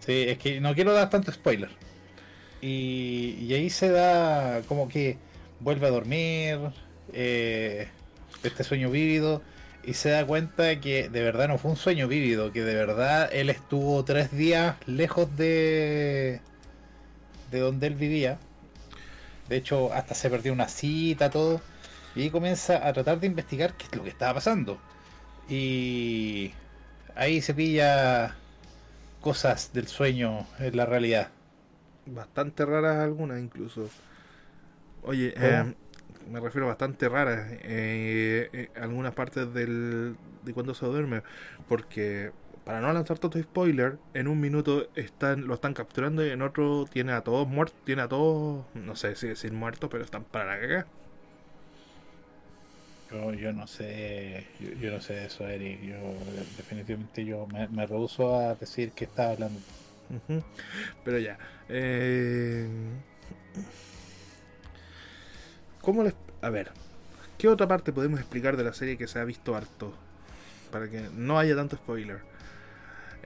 Sí, 0.00 0.24
es 0.28 0.38
que 0.38 0.60
no 0.60 0.74
quiero 0.74 0.92
dar 0.92 1.10
tanto 1.10 1.32
spoiler. 1.32 1.70
Y, 2.60 3.36
y 3.40 3.54
ahí 3.54 3.70
se 3.70 3.90
da 3.90 4.62
como 4.66 4.88
que 4.88 5.16
vuelve 5.60 5.86
a 5.86 5.90
dormir, 5.90 6.58
eh, 7.12 7.88
este 8.42 8.64
sueño 8.64 8.90
vívido, 8.90 9.42
y 9.84 9.94
se 9.94 10.10
da 10.10 10.26
cuenta 10.26 10.80
que 10.80 11.08
de 11.08 11.22
verdad 11.22 11.48
no 11.48 11.58
fue 11.58 11.70
un 11.72 11.76
sueño 11.76 12.08
vívido, 12.08 12.52
que 12.52 12.62
de 12.62 12.74
verdad 12.74 13.28
él 13.32 13.50
estuvo 13.50 14.04
tres 14.04 14.32
días 14.32 14.76
lejos 14.86 15.36
de, 15.36 16.40
de 17.50 17.58
donde 17.58 17.86
él 17.88 17.94
vivía. 17.94 18.38
De 19.48 19.56
hecho, 19.56 19.92
hasta 19.92 20.14
se 20.14 20.30
perdió 20.30 20.52
una 20.52 20.68
cita, 20.68 21.30
todo. 21.30 21.60
Y 22.14 22.22
ahí 22.22 22.30
comienza 22.30 22.86
a 22.86 22.92
tratar 22.92 23.20
de 23.20 23.26
investigar 23.26 23.74
qué 23.76 23.86
es 23.86 23.96
lo 23.96 24.02
que 24.04 24.10
estaba 24.10 24.34
pasando. 24.34 24.78
Y 25.48 26.52
ahí 27.14 27.40
se 27.42 27.54
pilla 27.54 28.36
cosas 29.20 29.72
del 29.72 29.88
sueño 29.88 30.46
en 30.58 30.76
la 30.76 30.86
realidad. 30.86 31.30
Bastante 32.06 32.64
raras 32.64 32.98
algunas 32.98 33.40
incluso. 33.40 33.90
Oye, 35.02 35.34
eh, 35.36 35.74
me 36.30 36.40
refiero 36.40 36.66
a 36.66 36.70
bastante 36.70 37.08
raras. 37.08 37.48
eh, 37.62 38.48
eh, 38.52 38.68
algunas 38.76 39.14
partes 39.14 39.52
del, 39.54 40.16
de 40.42 40.52
cuando 40.54 40.74
se 40.74 40.86
duerme. 40.86 41.22
Porque, 41.68 42.32
para 42.68 42.82
no 42.82 42.92
lanzar 42.92 43.18
tanto 43.18 43.42
spoiler, 43.42 43.96
en 44.12 44.28
un 44.28 44.38
minuto 44.40 44.90
están 44.94 45.46
lo 45.46 45.54
están 45.54 45.72
capturando 45.72 46.26
y 46.26 46.28
en 46.28 46.42
otro 46.42 46.84
tiene 46.84 47.12
a 47.12 47.22
todos 47.22 47.48
muertos. 47.48 47.74
Tiene 47.86 48.02
a 48.02 48.08
todos, 48.08 48.66
no 48.74 48.94
sé 48.94 49.16
si 49.16 49.26
decir 49.26 49.52
muertos, 49.54 49.88
pero 49.90 50.04
están 50.04 50.22
para 50.24 50.44
la 50.44 50.60
caga. 50.60 50.86
Yo, 53.10 53.32
yo 53.32 53.54
no 53.54 53.66
sé, 53.66 54.44
yo, 54.60 54.68
yo 54.82 54.90
no 54.90 55.00
sé 55.00 55.14
de 55.14 55.24
eso, 55.24 55.48
Eric. 55.48 55.80
Yo 55.80 55.96
definitivamente 56.58 57.24
yo 57.24 57.46
me, 57.46 57.68
me 57.68 57.86
rehuso 57.86 58.36
a 58.36 58.54
decir 58.54 58.92
que 58.92 59.06
está 59.06 59.30
hablando. 59.30 59.58
Pero 61.06 61.18
ya. 61.18 61.38
eh, 61.70 62.68
¿Cómo 65.80 66.02
les.? 66.02 66.14
a 66.42 66.50
ver, 66.50 66.70
¿qué 67.38 67.48
otra 67.48 67.66
parte 67.66 67.94
podemos 67.94 68.20
explicar 68.20 68.58
de 68.58 68.64
la 68.64 68.74
serie 68.74 68.98
que 68.98 69.06
se 69.08 69.18
ha 69.20 69.24
visto 69.24 69.56
harto? 69.56 69.94
Para 70.70 70.90
que 70.90 71.08
no 71.16 71.38
haya 71.38 71.56
tanto 71.56 71.76
spoiler. 71.76 72.20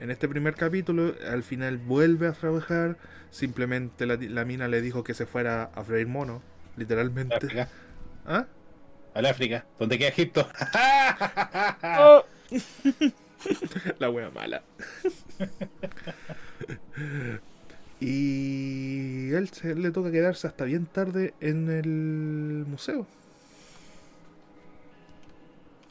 En 0.03 0.11
este 0.11 0.27
primer 0.27 0.55
capítulo, 0.55 1.15
al 1.31 1.43
final 1.43 1.77
vuelve 1.77 2.27
a 2.27 2.33
trabajar. 2.33 2.97
Simplemente 3.31 4.05
la, 4.05 4.17
la 4.17 4.43
mina 4.43 4.67
le 4.67 4.81
dijo 4.81 5.01
que 5.01 5.13
se 5.13 5.25
fuera 5.25 5.71
a 5.73 5.83
freír 5.85 6.07
mono, 6.07 6.41
literalmente. 6.75 7.35
África. 7.35 7.69
¿Ah? 8.25 8.45
Al 9.13 9.25
África, 9.27 9.65
donde 9.79 9.97
queda 9.97 10.09
Egipto. 10.09 10.45
La 13.99 14.09
wea 14.09 14.29
mala. 14.31 14.61
y 18.01 19.31
él 19.31 19.47
se, 19.53 19.73
le 19.73 19.91
toca 19.91 20.11
quedarse 20.11 20.47
hasta 20.47 20.65
bien 20.65 20.85
tarde 20.85 21.33
en 21.39 21.69
el 21.69 22.65
museo. 22.67 23.07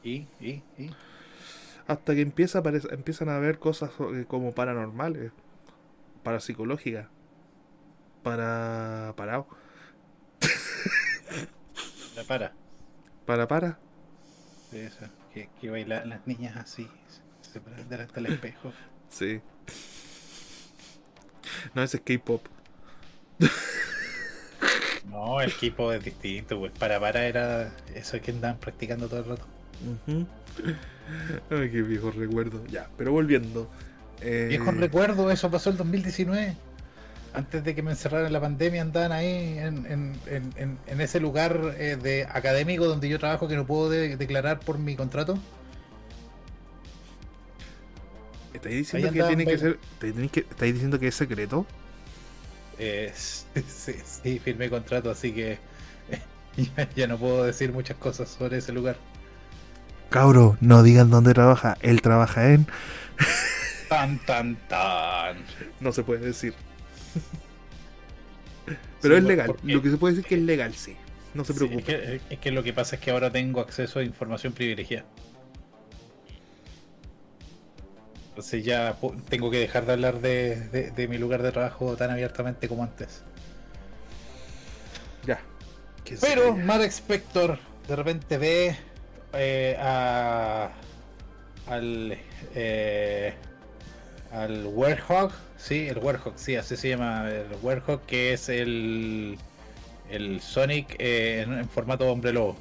y, 0.05 0.27
y, 0.39 0.63
y. 0.77 0.91
Hasta 1.93 2.15
que 2.15 2.23
empieza 2.23 2.61
a 2.61 2.63
empiezan 2.91 3.29
a 3.29 3.39
ver 3.39 3.59
cosas 3.59 3.91
eh, 4.15 4.25
como 4.27 4.53
paranormales, 4.53 5.31
parapsicológicas, 6.23 7.09
para 8.23 9.13
parado, 9.15 9.47
La 12.17 12.25
para. 12.25 12.55
para 13.27 13.47
para. 13.47 13.79
Sí, 14.71 14.79
eso. 14.79 15.07
Que, 15.35 15.51
que 15.61 15.69
bailan 15.71 16.09
las 16.09 16.27
niñas 16.27 16.57
así. 16.57 16.89
Se 17.43 17.61
paran 17.61 17.87
delante 17.91 18.15
del 18.15 18.33
espejo. 18.33 18.73
Sí. 19.11 19.43
No, 21.75 21.83
ese 21.83 21.99
es 21.99 22.03
K-pop. 22.03 22.47
No, 25.05 25.43
el 25.43 25.51
equipo 25.51 25.93
es 25.93 26.03
distinto, 26.03 26.59
pues 26.59 26.73
para 26.73 26.99
para 27.01 27.27
era 27.27 27.77
eso 27.95 28.19
que 28.23 28.31
andaban 28.31 28.59
practicando 28.59 29.09
todo 29.09 29.21
el 29.21 29.27
rato. 29.27 29.45
Ujú. 30.07 30.27
Ay, 31.51 31.71
qué 31.71 31.83
viejo 31.83 32.11
recuerdo. 32.11 32.65
Ya, 32.67 32.89
pero 32.97 33.13
volviendo. 33.13 33.69
eh, 34.21 34.47
Viejo 34.49 34.71
recuerdo, 34.73 35.31
eso 35.31 35.51
pasó 35.51 35.71
el 35.71 35.77
2019. 35.77 36.57
Antes 37.35 37.65
de 37.65 37.75
que 37.75 37.83
me 37.83 37.93
encerraran 37.93 38.27
en 38.27 38.33
la 38.35 38.41
pandemia 38.41 38.83
andaban 38.83 39.13
ahí 39.13 39.59
en, 39.59 39.87
en, 39.87 40.21
en, 40.27 40.79
en- 40.87 41.01
ese 41.01 41.19
lugar 41.21 41.75
eh, 41.79 41.97
de 41.97 42.25
académico 42.31 42.87
donde 42.87 43.09
yo 43.09 43.19
trabajo 43.19 43.49
que 43.49 43.57
no 43.57 43.67
puedo 43.67 43.89
de- 43.91 44.17
declarar 44.19 44.61
por 44.61 44.79
mi 44.79 44.97
contrato. 44.97 45.43
¿Estáis 48.53 48.77
diciendo 48.77 49.11
que 49.11 49.25
tiene 49.25 49.47
que 49.47 49.59
ser. 49.59 49.79
que- 50.31 50.41
¿Estáis 50.41 50.75
diciendo 50.75 50.99
que 50.99 51.09
es 51.09 51.15
secreto? 51.15 51.67
Eh, 52.79 53.13
sí, 53.67 53.95
sí, 54.05 54.39
firmé 54.39 54.71
contrato, 54.71 55.11
así 55.11 55.33
que 55.35 55.59
ya, 56.57 56.89
ya 56.95 57.07
no 57.07 57.19
puedo 57.19 57.45
decir 57.45 57.73
muchas 57.73 57.97
cosas 57.99 58.31
sobre 58.31 58.59
ese 58.59 58.73
lugar. 58.73 58.99
Cabro, 60.13 60.57
no 60.61 60.83
digan 60.83 61.11
dónde 61.11 61.35
trabaja. 61.35 61.77
Él 61.81 62.01
trabaja 62.03 62.53
en. 62.53 62.67
Tan, 63.89 64.19
tan, 64.25 64.57
tan. 64.69 65.37
No 65.81 65.93
se 65.93 66.03
puede 66.03 66.27
decir. 66.27 66.55
Pero 69.01 69.15
Sí, 69.17 69.19
es 69.19 69.25
legal. 69.25 69.47
porque- 69.49 69.73
Lo 69.73 69.83
que 69.83 69.91
se 69.91 69.97
puede 69.97 70.15
decir 70.15 70.29
que 70.29 70.35
es 70.37 70.41
legal, 70.43 70.75
sí. 70.75 70.97
No 71.35 71.45
se 71.45 71.53
Sí, 71.53 71.59
preocupe. 71.59 71.81
es, 72.17 72.23
que, 72.23 72.35
es 72.35 72.41
que 72.41 72.51
lo 72.53 72.63
que 72.63 72.73
pasa 72.73 72.97
es 72.97 73.03
que 73.03 73.11
ahora 73.11 73.31
tengo 73.31 73.61
acceso 73.61 73.99
a 73.99 74.05
información 74.05 74.53
privilegiada. 74.53 75.05
Entonces 78.31 78.65
ya 78.65 78.97
tengo 79.29 79.51
que 79.51 79.59
dejar 79.59 79.85
de 79.87 79.93
hablar 79.93 80.21
de, 80.21 80.57
de- 80.71 80.91
de 80.91 81.09
mi 81.09 81.19
lugar 81.19 81.43
de 81.43 81.53
trabajo 81.53 81.97
tan 81.97 82.11
abiertamente 82.11 82.67
como 82.69 82.83
antes. 82.83 83.23
Ya. 85.27 85.41
¿Quién 86.05 86.19
se 86.19 86.27
Pero? 86.27 86.57
Mark 86.57 86.83
Spector 86.85 87.59
de 87.89 87.97
repente 87.97 88.39
ve 88.39 88.77
eh, 89.35 89.77
a, 89.81 90.71
al 91.69 92.19
eh, 92.55 93.35
al 94.33 94.67
Werehog, 94.67 95.33
sí, 95.57 95.89
el 95.89 95.99
Werehog, 95.99 96.35
sí, 96.37 96.57
así 96.57 96.77
se 96.77 96.89
llama 96.91 97.29
el 97.31 97.47
Werehog, 97.63 98.03
que 98.07 98.33
es 98.33 98.49
el 98.49 99.39
el 100.11 100.41
Sonic 100.41 100.97
eh, 100.99 101.43
en, 101.43 101.53
en 101.59 101.69
formato 101.69 102.11
hombre 102.11 102.33
lobo. 102.33 102.57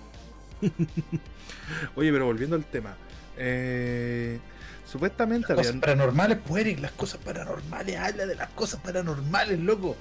Oye, 1.96 2.12
pero 2.12 2.26
volviendo 2.26 2.56
al 2.56 2.66
tema. 2.66 2.96
Eh, 3.38 4.40
supuestamente 4.86 5.48
Las 5.50 5.56
cosas 5.56 5.76
habían. 5.76 5.82
paranormales, 5.82 6.38
pues 6.46 6.62
Eric, 6.66 6.80
las 6.80 6.92
cosas 6.92 7.20
paranormales, 7.24 7.98
habla 7.98 8.26
de 8.26 8.36
las 8.36 8.50
cosas 8.50 8.80
paranormales, 8.82 9.60
loco. 9.60 9.98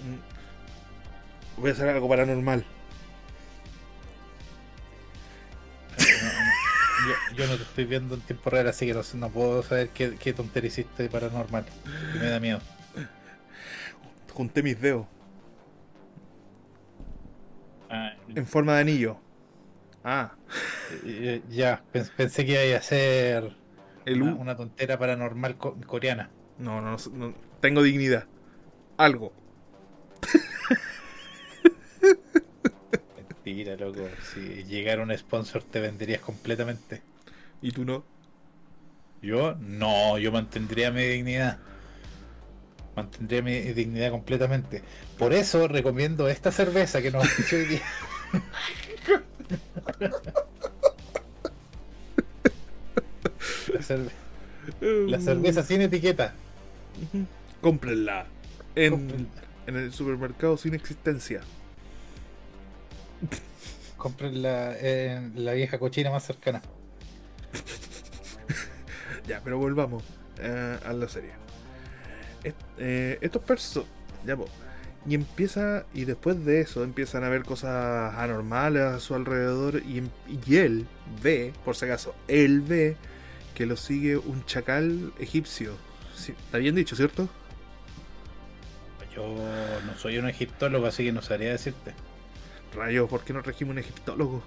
Mm. 0.00 1.60
Voy 1.60 1.70
a 1.70 1.72
hacer 1.74 1.88
algo 1.88 2.08
paranormal. 2.08 2.64
Yo, 7.36 7.46
no 7.46 7.56
te 7.56 7.62
estoy 7.62 7.84
viendo 7.84 8.14
en 8.14 8.20
tiempo 8.20 8.50
real, 8.50 8.68
así 8.68 8.86
que 8.86 8.94
no, 8.94 9.00
no 9.14 9.30
puedo 9.30 9.62
saber 9.62 9.88
qué, 9.90 10.16
qué 10.18 10.32
tontería 10.32 10.68
hiciste 10.68 11.08
paranormal. 11.08 11.64
Me 12.20 12.26
da 12.28 12.40
miedo. 12.40 12.60
Junté 14.32 14.62
mis 14.62 14.80
dedos 14.80 15.06
Ah, 17.90 18.14
en 18.34 18.46
forma 18.46 18.74
de 18.76 18.80
anillo. 18.80 19.16
Ah, 20.04 20.32
ya, 21.50 21.82
pens- 21.92 22.10
pensé 22.16 22.46
que 22.46 22.68
iba 22.68 22.78
a 22.78 22.82
ser 22.82 23.52
el 24.06 24.22
una, 24.22 24.34
una 24.34 24.56
tontera 24.56 24.98
paranormal 24.98 25.56
co- 25.58 25.76
coreana. 25.86 26.30
No, 26.58 26.80
no, 26.80 26.96
no, 26.96 26.98
no, 27.12 27.34
Tengo 27.60 27.82
dignidad. 27.82 28.24
Algo. 28.96 29.32
Mentira, 33.16 33.76
loco. 33.76 34.08
Si 34.32 34.64
llegara 34.64 35.02
un 35.02 35.16
sponsor 35.16 35.62
te 35.64 35.80
venderías 35.80 36.20
completamente. 36.20 37.02
¿Y 37.62 37.70
tú 37.70 37.84
no? 37.84 38.04
Yo, 39.22 39.54
no, 39.60 40.18
yo 40.18 40.32
mantendría 40.32 40.90
mi 40.90 41.02
dignidad. 41.02 41.58
Mantendría 42.96 43.42
mi 43.42 43.58
dignidad 43.60 44.10
completamente. 44.10 44.82
Por 45.18 45.32
eso 45.32 45.68
recomiendo 45.68 46.28
esta 46.28 46.50
cerveza 46.52 47.00
que 47.00 47.10
nos 47.10 47.24
ofreció 47.24 47.58
hoy 47.58 47.64
día. 47.66 47.82
La, 53.72 53.80
cerve- 53.80 54.10
la 54.80 55.20
cerveza 55.20 55.62
sin 55.62 55.82
etiqueta. 55.82 56.34
Cómprenla. 57.60 58.26
En, 58.74 58.92
Compren- 59.08 59.26
en 59.66 59.76
el 59.76 59.92
supermercado 59.92 60.56
sin 60.56 60.74
existencia. 60.74 61.40
Comprenla 63.96 64.76
en 64.78 65.44
la 65.44 65.52
vieja 65.52 65.78
cochina 65.78 66.10
más 66.10 66.24
cercana. 66.24 66.62
Ya, 69.26 69.40
pero 69.44 69.58
volvamos 69.58 70.02
eh, 70.38 70.78
a 70.84 70.92
la 70.92 71.08
serie. 71.08 71.32
Est- 72.44 72.56
eh, 72.78 73.18
estos 73.20 73.42
persos. 73.42 73.84
Ya, 74.24 74.36
po. 74.36 74.46
Y 75.06 75.14
empieza. 75.14 75.84
Y 75.94 76.04
después 76.04 76.44
de 76.44 76.60
eso 76.60 76.84
empiezan 76.84 77.24
a 77.24 77.28
ver 77.28 77.44
cosas 77.44 78.14
anormales 78.16 78.82
a 78.82 79.00
su 79.00 79.14
alrededor. 79.14 79.82
Y, 79.86 79.98
em- 79.98 80.10
y 80.46 80.56
él 80.56 80.86
ve, 81.22 81.52
por 81.64 81.76
si 81.76 81.84
acaso, 81.86 82.14
él 82.28 82.60
ve 82.62 82.96
que 83.54 83.66
lo 83.66 83.76
sigue 83.76 84.16
un 84.16 84.44
chacal 84.46 85.12
egipcio. 85.18 85.74
Sí, 86.14 86.32
Está 86.46 86.58
bien 86.58 86.74
dicho, 86.74 86.96
¿cierto? 86.96 87.28
Yo 89.14 89.80
no 89.86 89.94
soy 89.98 90.18
un 90.18 90.28
egiptólogo, 90.28 90.86
así 90.86 91.04
que 91.04 91.12
no 91.12 91.22
sabría 91.22 91.50
decirte. 91.50 91.94
Rayos, 92.74 93.08
¿por 93.10 93.24
qué 93.24 93.32
no 93.32 93.42
regimos 93.42 93.72
un 93.72 93.78
egiptólogo? 93.78 94.42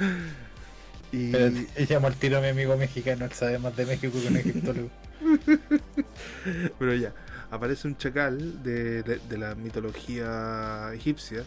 y. 1.12 1.30
Pero 1.32 1.52
llamo 1.88 2.06
al 2.06 2.14
tiro 2.16 2.38
a 2.38 2.40
mi 2.40 2.48
amigo 2.48 2.76
mexicano, 2.76 3.24
él 3.24 3.32
sabe 3.32 3.58
más 3.58 3.76
de 3.76 3.86
México 3.86 4.12
que 4.20 4.28
un 4.28 4.36
egiptólogo. 4.36 4.90
Pero 6.78 6.94
ya, 6.94 7.12
aparece 7.50 7.86
un 7.88 7.96
chacal 7.96 8.62
de, 8.62 9.02
de- 9.02 9.18
de 9.18 9.38
la 9.38 9.54
mitología 9.54 10.90
egipcia. 10.94 11.44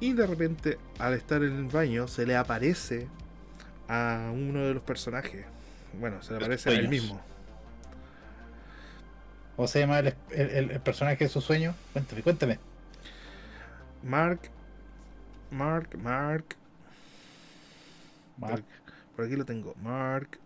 Y 0.00 0.12
de 0.14 0.26
repente, 0.26 0.78
al 0.98 1.14
estar 1.14 1.42
en 1.42 1.56
el 1.56 1.64
baño, 1.66 2.08
se 2.08 2.24
le 2.26 2.36
aparece 2.36 3.06
a 3.88 4.30
uno 4.32 4.60
de 4.66 4.74
los 4.74 4.82
personajes. 4.82 5.44
Bueno, 5.98 6.22
se 6.22 6.30
le 6.32 6.36
aparece 6.38 6.70
a 6.70 6.72
él 6.72 6.88
mismo. 6.88 7.20
¿Cómo 9.56 9.68
se 9.68 9.80
llama 9.80 9.98
el, 9.98 10.14
el- 10.30 10.70
el 10.70 10.80
personaje 10.80 11.24
de 11.24 11.28
su 11.28 11.40
sueño? 11.40 11.74
Cuéntame, 11.92 12.22
cuéntame. 12.22 12.58
Mark. 14.02 14.40
Mark, 15.50 15.96
Mark. 15.98 16.56
Mark 18.38 18.64
Por 19.16 19.24
aquí 19.24 19.36
lo 19.36 19.44
tengo. 19.44 19.74
Mark. 19.82 20.38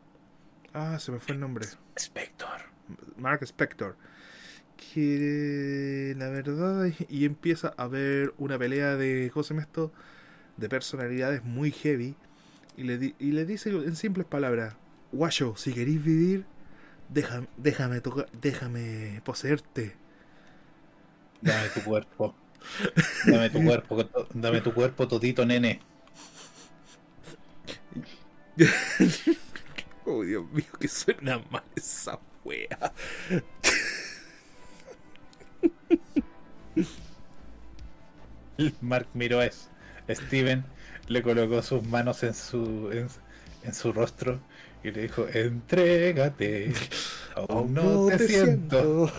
Ah, 0.72 0.98
se 0.98 1.12
me 1.12 1.20
fue 1.20 1.34
el 1.34 1.40
nombre. 1.40 1.66
Spector. 1.96 2.60
Mark 3.16 3.42
Spector. 3.44 3.96
Que 4.92 6.14
la 6.18 6.28
verdad, 6.28 6.90
y 7.08 7.24
empieza 7.24 7.74
a 7.76 7.86
ver 7.86 8.34
una 8.38 8.58
pelea 8.58 8.96
de, 8.96 9.30
¿cómo 9.32 9.44
se 9.44 9.56
esto? 9.56 9.92
De 10.56 10.68
personalidades 10.68 11.44
muy 11.44 11.70
heavy. 11.70 12.16
Y 12.76 12.84
le, 12.84 12.98
di- 12.98 13.14
y 13.18 13.32
le 13.32 13.44
dice 13.46 13.70
en 13.70 13.96
simples 13.96 14.26
palabras: 14.26 14.74
Guayo, 15.12 15.54
si 15.56 15.72
queréis 15.72 16.02
vivir, 16.02 16.44
déjame, 17.08 17.46
déjame, 17.56 18.00
toca- 18.00 18.26
déjame 18.40 19.20
poseerte. 19.24 19.96
Dame 21.42 21.68
tu 21.70 21.80
cuerpo. 21.82 22.34
Dame 23.26 23.50
tu 23.50 23.64
cuerpo, 23.64 24.04
dame 24.34 24.60
tu 24.60 24.72
cuerpo 24.72 25.08
todito, 25.08 25.44
nene. 25.44 25.80
oh, 30.06 30.22
Dios 30.22 30.44
mío, 30.52 30.66
que 30.78 30.88
suena 30.88 31.42
mal 31.50 31.64
esa 31.74 32.18
wea. 32.44 32.92
Mark 38.80 39.08
miró 39.14 39.40
a 39.40 39.50
Steven, 40.14 40.64
le 41.08 41.22
colocó 41.22 41.62
sus 41.62 41.82
manos 41.84 42.22
en 42.22 42.34
su, 42.34 42.90
en, 42.92 43.74
su 43.74 43.92
rostro 43.92 44.40
y 44.82 44.90
le 44.90 45.02
dijo, 45.02 45.26
entrégate, 45.28 46.72
aún 47.34 47.74
no, 47.74 48.08
te, 48.08 48.18
siento. 48.18 49.10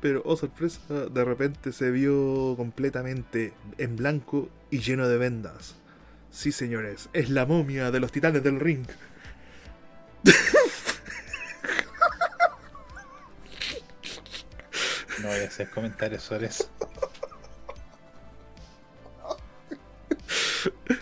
Pero, 0.00 0.22
oh 0.24 0.36
sorpresa, 0.36 0.80
de 1.10 1.24
repente 1.24 1.72
se 1.72 1.90
vio 1.90 2.54
completamente 2.56 3.52
en 3.78 3.96
blanco 3.96 4.48
y 4.70 4.78
lleno 4.80 5.08
de 5.08 5.18
vendas. 5.18 5.74
Sí, 6.30 6.52
señores, 6.52 7.08
es 7.12 7.30
la 7.30 7.46
momia 7.46 7.90
de 7.90 8.00
los 8.00 8.12
titanes 8.12 8.42
del 8.42 8.60
ring. 8.60 8.86
No 15.20 15.28
voy 15.28 15.40
a 15.40 15.46
hacer 15.46 15.68
comentarios 15.70 16.22
sobre 16.22 16.46
eso. 16.46 16.70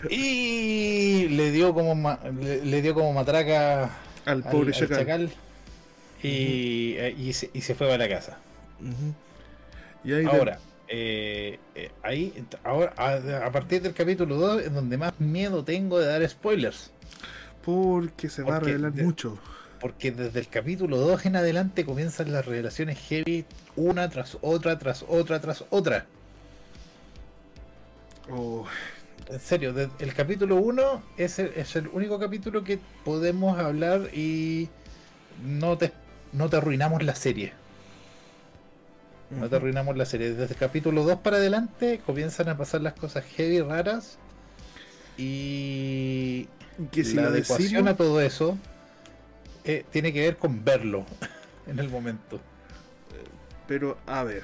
Y 0.09 1.27
le 1.29 1.51
dio 1.51 1.73
como 1.73 2.17
le, 2.41 2.81
dio 2.81 2.93
como 2.93 3.13
matraca 3.13 3.91
al 4.25 4.43
pobre 4.43 4.71
chacal. 4.71 5.31
y, 6.23 6.95
eh, 6.97 7.15
y, 7.17 7.33
se, 7.33 7.49
y, 7.53 7.61
se, 7.61 7.75
fue 7.75 7.87
para 7.87 7.99
la 7.99 8.09
casa. 8.09 8.39
Ahora, 10.29 10.59
eh, 10.87 11.59
eh, 11.75 11.91
ahí, 12.03 12.33
ahora 12.63 12.93
a, 12.97 13.51
partir 13.51 13.81
del 13.81 13.93
capítulo 13.93 14.37
2 14.37 14.61
es 14.63 14.73
donde 14.73 14.97
más 14.97 15.19
miedo 15.19 15.63
tengo 15.63 15.99
de 15.99 16.07
dar 16.07 16.27
spoilers. 16.29 16.91
Porque 17.63 18.29
se 18.29 18.43
va 18.43 18.57
a 18.57 18.59
revelar 18.59 18.93
mucho. 18.93 19.37
Porque 19.81 20.11
desde 20.11 20.39
el 20.39 20.47
capítulo 20.47 20.97
2 20.97 21.25
en 21.25 21.35
adelante 21.35 21.85
comienzan 21.85 22.31
las 22.31 22.45
revelaciones 22.45 22.97
heavy 22.99 23.45
una 23.75 24.09
tras 24.09 24.37
otra, 24.41 24.79
tras 24.79 25.03
otra, 25.07 25.39
tras 25.41 25.65
otra. 25.69 26.05
Oh. 28.31 28.65
En 29.29 29.39
serio, 29.41 29.73
el 29.99 30.13
capítulo 30.13 30.55
1 30.55 31.03
es 31.17 31.39
el, 31.39 31.47
es 31.57 31.75
el 31.75 31.89
único 31.89 32.17
capítulo 32.17 32.63
que 32.63 32.79
podemos 33.03 33.59
hablar 33.59 34.09
y 34.13 34.69
no 35.43 35.77
te, 35.77 35.91
no 36.31 36.49
te 36.49 36.55
arruinamos 36.55 37.03
la 37.03 37.13
serie. 37.13 37.51
No 39.29 39.49
te 39.49 39.55
arruinamos 39.57 39.97
la 39.97 40.05
serie. 40.05 40.33
Desde 40.33 40.53
el 40.53 40.59
capítulo 40.59 41.03
2 41.03 41.19
para 41.19 41.37
adelante 41.37 42.01
comienzan 42.05 42.49
a 42.49 42.57
pasar 42.57 42.81
las 42.81 42.93
cosas 42.93 43.25
heavy 43.25 43.61
raras. 43.61 44.17
Y 45.17 46.47
que 46.91 47.03
si 47.03 47.15
la 47.15 47.27
adecuación 47.27 47.87
a 47.87 47.97
todo 47.97 48.21
eso 48.21 48.57
eh, 49.65 49.83
tiene 49.91 50.13
que 50.13 50.21
ver 50.21 50.37
con 50.37 50.63
verlo 50.63 51.05
en 51.67 51.79
el 51.79 51.89
momento. 51.89 52.39
Pero, 53.67 53.97
a 54.05 54.23
ver. 54.23 54.43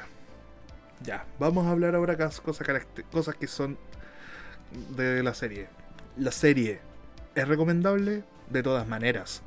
Ya, 1.02 1.26
vamos 1.38 1.66
a 1.68 1.72
hablar 1.72 1.96
ahora 1.96 2.18
cosas, 2.18 2.68
cosas 3.12 3.36
que 3.36 3.48
son 3.48 3.78
de 4.96 5.22
la 5.24 5.34
serie. 5.34 5.68
La 6.18 6.32
serie 6.32 6.80
es 7.36 7.48
recomendable 7.48 8.24
de 8.50 8.64
todas 8.64 8.88
maneras 8.88 9.44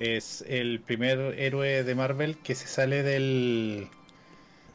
es 0.00 0.44
el 0.48 0.80
primer 0.80 1.38
héroe 1.38 1.84
de 1.84 1.94
Marvel 1.94 2.36
que 2.38 2.54
se 2.54 2.66
sale 2.66 3.02
del 3.02 3.88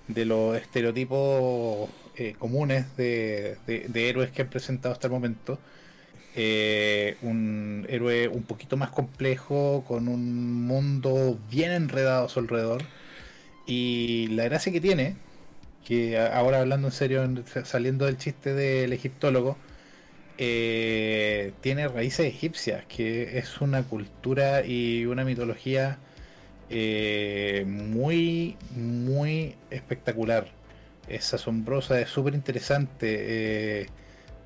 de 0.07 0.25
los 0.25 0.55
estereotipos 0.55 1.89
eh, 2.15 2.35
comunes 2.37 2.95
de, 2.95 3.57
héroes 3.95 4.31
que 4.31 4.43
han 4.43 4.49
presentado 4.49 4.93
hasta 4.93 5.07
el 5.07 5.13
momento. 5.13 5.59
Eh, 6.35 7.17
un 7.21 7.85
héroe 7.89 8.27
un 8.27 8.43
poquito 8.43 8.77
más 8.77 8.89
complejo, 8.89 9.83
con 9.87 10.07
un 10.07 10.65
mundo 10.65 11.39
bien 11.49 11.71
enredado 11.71 12.25
a 12.25 12.29
su 12.29 12.39
alrededor. 12.39 12.83
Y 13.65 14.27
la 14.27 14.45
gracia 14.45 14.71
que 14.71 14.81
tiene, 14.81 15.15
que 15.85 16.17
ahora 16.19 16.59
hablando 16.61 16.87
en 16.87 16.93
serio, 16.93 17.27
saliendo 17.63 18.05
del 18.05 18.17
chiste 18.17 18.53
del 18.53 18.93
egiptólogo, 18.93 19.57
eh, 20.37 21.53
tiene 21.61 21.87
raíces 21.87 22.25
egipcias, 22.25 22.85
que 22.85 23.37
es 23.37 23.61
una 23.61 23.83
cultura 23.83 24.65
y 24.65 25.05
una 25.05 25.23
mitología 25.23 25.97
eh, 26.69 27.63
muy, 27.67 28.57
muy 28.75 29.55
espectacular. 29.69 30.47
Es 31.07 31.33
asombrosa, 31.33 31.99
es 32.01 32.09
súper 32.09 32.33
interesante. 32.33 33.81
Eh, 33.81 33.89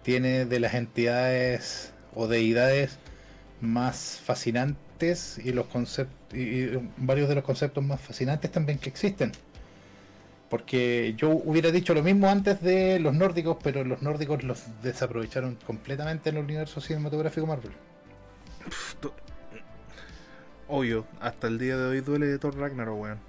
tiene 0.03 0.45
de 0.45 0.59
las 0.59 0.73
entidades 0.73 1.93
o 2.13 2.27
deidades 2.27 2.97
más 3.61 4.21
fascinantes 4.23 5.39
y 5.43 5.53
los 5.53 5.67
conceptos 5.67 6.37
y 6.37 6.69
varios 6.97 7.29
de 7.29 7.35
los 7.35 7.43
conceptos 7.43 7.83
más 7.83 7.99
fascinantes 8.01 8.51
también 8.51 8.77
que 8.79 8.89
existen. 8.89 9.31
Porque 10.49 11.13
yo 11.15 11.29
hubiera 11.29 11.71
dicho 11.71 11.93
lo 11.93 12.01
mismo 12.01 12.27
antes 12.27 12.61
de 12.61 12.99
los 12.99 13.13
nórdicos, 13.13 13.57
pero 13.63 13.83
los 13.83 14.01
nórdicos 14.01 14.43
los 14.43 14.63
desaprovecharon 14.81 15.55
completamente 15.65 16.29
en 16.29 16.37
el 16.37 16.43
universo 16.43 16.81
cinematográfico 16.81 17.45
Marvel. 17.45 17.71
Obvio, 20.67 21.05
hasta 21.19 21.47
el 21.47 21.59
día 21.59 21.77
de 21.77 21.83
hoy 21.83 22.01
duele 22.01 22.27
de 22.27 22.39
Thor 22.39 22.57
Ragnarok, 22.57 22.99
weón. 22.99 23.19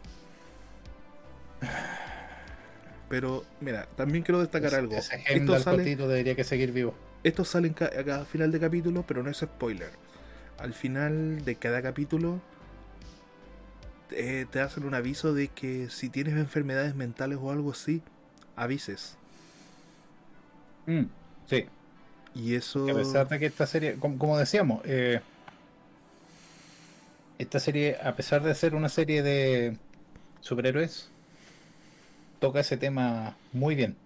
Pero, 3.09 3.45
mira, 3.61 3.87
también 3.97 4.23
quiero 4.23 4.41
destacar 4.41 4.75
algo. 4.75 4.97
Esto 4.97 5.59
sale, 5.59 5.97
debería 5.97 6.35
que 6.35 6.45
seguir 6.45 6.73
vivo. 6.73 6.95
Esto 7.23 7.45
sale 7.45 7.75
a 7.81 8.05
cada 8.05 8.25
final 8.25 8.51
de 8.53 8.61
capítulo, 8.61 9.05
pero 9.07 9.23
no 9.23 9.31
es 9.31 9.39
spoiler. 9.39 9.91
Al 10.59 10.73
final 10.73 11.45
de 11.45 11.57
cada 11.57 11.83
capítulo 11.83 12.41
te 14.11 14.61
hacen 14.61 14.85
un 14.85 14.95
aviso 14.95 15.33
de 15.35 15.49
que 15.49 15.89
si 15.91 16.09
tienes 16.09 16.35
enfermedades 16.35 16.95
mentales 16.95 17.39
o 17.41 17.51
algo 17.51 17.73
así, 17.73 18.03
avises. 18.57 19.17
Mm, 20.87 21.05
sí. 21.47 21.67
Y 22.35 22.55
eso. 22.55 22.89
a 22.89 22.95
pesar 22.95 23.29
de 23.29 23.39
que 23.39 23.47
esta 23.47 23.67
serie, 23.67 23.97
como, 23.97 24.39
decíamos, 24.39 24.83
eh, 24.85 25.21
esta 27.39 27.59
serie, 27.59 27.97
a 28.03 28.15
pesar 28.15 28.43
de 28.43 28.55
ser 28.55 28.75
una 28.75 28.89
serie 28.89 29.23
de 29.23 29.77
superhéroes, 30.41 31.11
toca 32.39 32.61
ese 32.61 32.77
tema 32.77 33.37
muy 33.53 33.75
bien. 33.75 33.97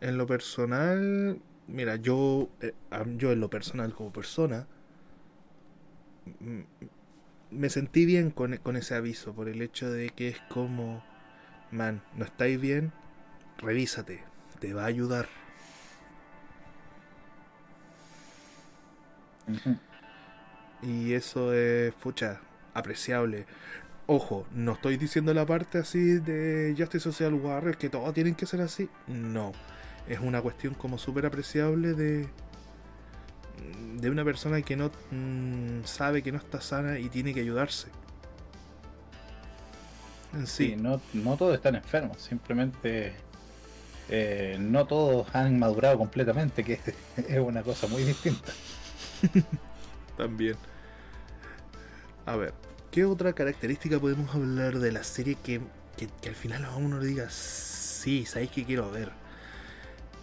En 0.00 0.18
lo 0.18 0.26
personal, 0.26 1.38
mira, 1.66 1.96
yo, 1.96 2.48
eh, 2.60 2.74
yo 3.16 3.32
en 3.32 3.40
lo 3.40 3.48
personal 3.48 3.94
como 3.94 4.12
persona, 4.12 4.66
me 7.54 7.70
sentí 7.70 8.04
bien 8.04 8.30
con, 8.30 8.76
ese 8.76 8.94
aviso, 8.94 9.34
por 9.34 9.48
el 9.48 9.62
hecho 9.62 9.90
de 9.90 10.10
que 10.10 10.28
es 10.28 10.38
como, 10.48 11.04
man, 11.70 12.02
no 12.16 12.24
estáis 12.24 12.60
bien, 12.60 12.92
revísate, 13.58 14.22
te 14.60 14.74
va 14.74 14.84
a 14.84 14.86
ayudar. 14.86 15.28
Y 20.82 21.12
eso 21.12 21.52
es, 21.54 21.94
pucha, 21.94 22.40
apreciable. 22.74 23.46
Ojo, 24.06 24.46
no 24.52 24.72
estoy 24.72 24.96
diciendo 24.98 25.32
la 25.32 25.46
parte 25.46 25.78
así 25.78 26.18
de 26.18 26.74
Justice 26.76 27.04
Social 27.04 27.34
Warriors 27.34 27.78
que 27.78 27.88
todos 27.88 28.12
tienen 28.12 28.34
que 28.34 28.46
ser 28.46 28.60
así. 28.60 28.88
No. 29.06 29.52
Es 30.08 30.20
una 30.20 30.42
cuestión 30.42 30.74
como 30.74 30.98
súper 30.98 31.24
apreciable 31.24 31.94
de, 31.94 32.28
de 33.96 34.10
una 34.10 34.24
persona 34.24 34.60
que 34.62 34.76
no 34.76 34.90
mm, 35.10 35.84
sabe 35.84 36.22
que 36.22 36.32
no 36.32 36.38
está 36.38 36.60
sana 36.60 36.98
y 36.98 37.08
tiene 37.08 37.32
que 37.32 37.40
ayudarse. 37.40 37.88
En 40.32 40.46
sí. 40.46 40.74
no, 40.76 41.00
no 41.12 41.36
todos 41.36 41.54
están 41.54 41.76
enfermos, 41.76 42.20
simplemente 42.20 43.14
eh, 44.08 44.56
no 44.60 44.86
todos 44.86 45.32
han 45.34 45.58
madurado 45.58 45.98
completamente, 45.98 46.64
que 46.64 46.80
es 47.16 47.38
una 47.38 47.62
cosa 47.62 47.86
muy 47.86 48.02
distinta. 48.02 48.52
También. 50.16 50.56
A 52.26 52.36
ver, 52.36 52.54
¿qué 52.90 53.04
otra 53.04 53.32
característica 53.32 53.98
podemos 53.98 54.34
hablar 54.34 54.78
de 54.78 54.92
la 54.92 55.04
serie 55.04 55.36
que, 55.36 55.60
que, 55.96 56.28
al 56.28 56.34
final 56.34 56.64
a 56.64 56.76
uno 56.76 56.98
le 56.98 57.06
diga, 57.06 57.28
sí, 57.30 58.24
sabéis 58.24 58.50
que 58.50 58.64
quiero 58.64 58.90
ver? 58.90 59.12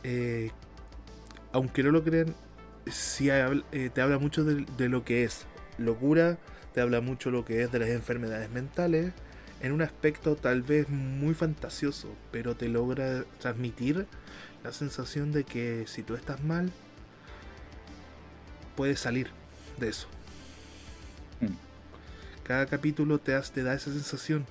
Eh, 0.04 0.52
aunque 1.52 1.84
no 1.84 1.92
lo 1.92 2.04
crean, 2.04 2.34
sí 2.88 3.30
eh, 3.30 3.90
te 3.94 4.02
habla 4.02 4.18
mucho 4.18 4.44
de, 4.44 4.90
lo 4.90 5.04
que 5.04 5.24
es 5.24 5.46
locura, 5.78 6.38
te 6.74 6.82
habla 6.82 7.02
mucho 7.02 7.32
lo 7.32 7.46
que 7.46 7.64
es 7.64 7.72
de 7.72 7.80
las 7.80 7.90
enfermedades 7.90 8.50
mentales, 8.50 9.14
en 9.62 9.72
un 9.72 9.82
aspecto 9.82 10.36
tal 10.36 10.64
vez 10.64 10.90
muy 10.90 11.34
fantasioso, 11.34 12.16
pero 12.32 12.56
te 12.56 12.68
logra 12.68 13.24
transmitir 13.40 14.08
la 14.64 14.72
sensación 14.72 15.32
de 15.32 15.44
que 15.44 15.86
si 15.88 16.04
tú 16.04 16.16
estás 16.16 16.44
mal, 16.44 16.72
puedes 18.76 19.00
salir 19.00 19.30
de 19.80 19.90
eso. 19.90 20.08
Mm. 21.40 21.56
cada 22.44 22.68
capítulo 22.68 23.18
te, 23.18 23.40
te 23.40 23.64
da 23.64 23.74
esa 23.74 23.92
sensación 23.92 24.46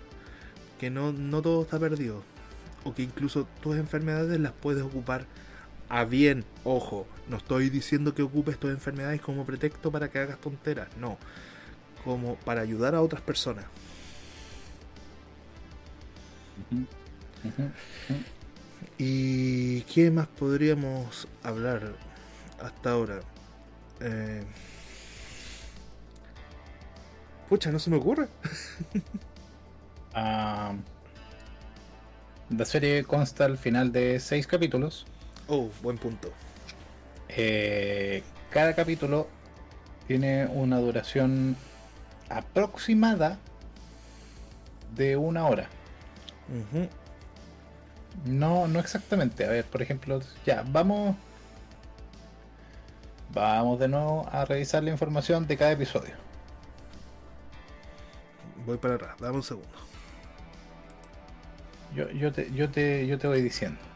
que 0.81 0.91
no, 0.91 1.13
no 1.13 1.43
todo 1.43 1.63
está 1.63 1.79
perdido. 1.79 2.23
O 2.85 2.95
que 2.95 3.03
incluso 3.03 3.47
tus 3.61 3.77
enfermedades 3.77 4.41
las 4.41 4.53
puedes 4.53 4.83
ocupar 4.83 5.27
a 5.91 6.05
bien. 6.05 6.45
Ojo, 6.65 7.07
no 7.29 7.37
estoy 7.37 7.69
diciendo 7.69 8.15
que 8.15 8.23
ocupes 8.23 8.59
tus 8.59 8.71
enfermedades 8.71 9.21
como 9.21 9.45
pretexto 9.45 9.91
para 9.93 10.09
que 10.09 10.21
hagas 10.21 10.41
tonteras, 10.41 10.89
no. 10.97 11.19
Como 12.05 12.37
para 12.37 12.63
ayudar 12.63 12.95
a 12.95 13.03
otras 13.03 13.21
personas. 13.21 13.67
¿Y 18.97 19.83
qué 19.83 20.11
más 20.11 20.27
podríamos 20.29 21.29
hablar 21.43 21.95
hasta 22.63 22.91
ahora? 22.93 23.21
Eh... 24.01 24.45
Pucha, 27.49 27.73
no 27.73 27.81
se 27.81 27.91
me 27.91 27.97
ocurre. 27.97 28.29
Ah, 30.15 30.75
la 32.49 32.65
serie 32.65 33.05
consta 33.05 33.45
al 33.45 33.59
final 33.59 33.93
de 33.93 34.19
seis 34.21 34.47
capítulos. 34.47 35.07
Oh, 35.53 35.69
buen 35.83 35.99
punto. 35.99 36.31
Eh, 37.29 38.23
cada 38.51 38.73
capítulo 38.77 39.27
tiene 40.07 40.47
una 40.47 40.79
duración 40.79 41.57
aproximada 42.29 43.37
de 44.95 45.17
una 45.17 45.47
hora. 45.47 45.67
No, 48.25 48.69
no 48.69 48.79
exactamente. 48.79 49.45
A 49.45 49.49
ver, 49.49 49.65
por 49.65 49.83
ejemplo, 49.83 50.21
ya, 50.47 50.65
vamos. 50.69 51.17
Vamos 53.35 53.81
de 53.81 53.89
nuevo 53.89 54.29
a 54.31 54.45
revisar 54.45 54.85
la 54.85 54.91
información 54.91 55.49
de 55.49 55.57
cada 55.57 55.73
episodio. 55.73 56.15
Voy 58.65 58.79
para 58.79 58.95
atrás, 58.95 59.17
dame 59.19 59.35
un 59.35 59.43
segundo. 59.43 59.69
Yo, 61.93 62.09
yo, 62.11 62.33
te, 62.33 62.53
yo, 62.53 62.71
te, 62.71 63.05
yo 63.09 63.19
te 63.19 63.27
voy 63.27 63.43
diciendo. 63.43 63.90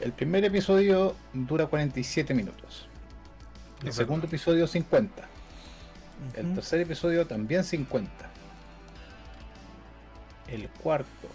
El 0.00 0.12
primer 0.12 0.44
episodio 0.44 1.14
dura 1.32 1.66
47 1.66 2.34
minutos. 2.34 2.88
El 3.82 3.88
Es 3.88 3.94
segundo 3.96 4.22
verdad. 4.22 4.34
episodio 4.34 4.66
50. 4.66 5.28
El 6.34 6.46
Ujú. 6.46 6.54
tercer 6.56 6.80
episodio 6.80 7.26
también 7.26 7.64
50. 7.64 8.10
El 10.48 10.68
cuarto 10.68 11.28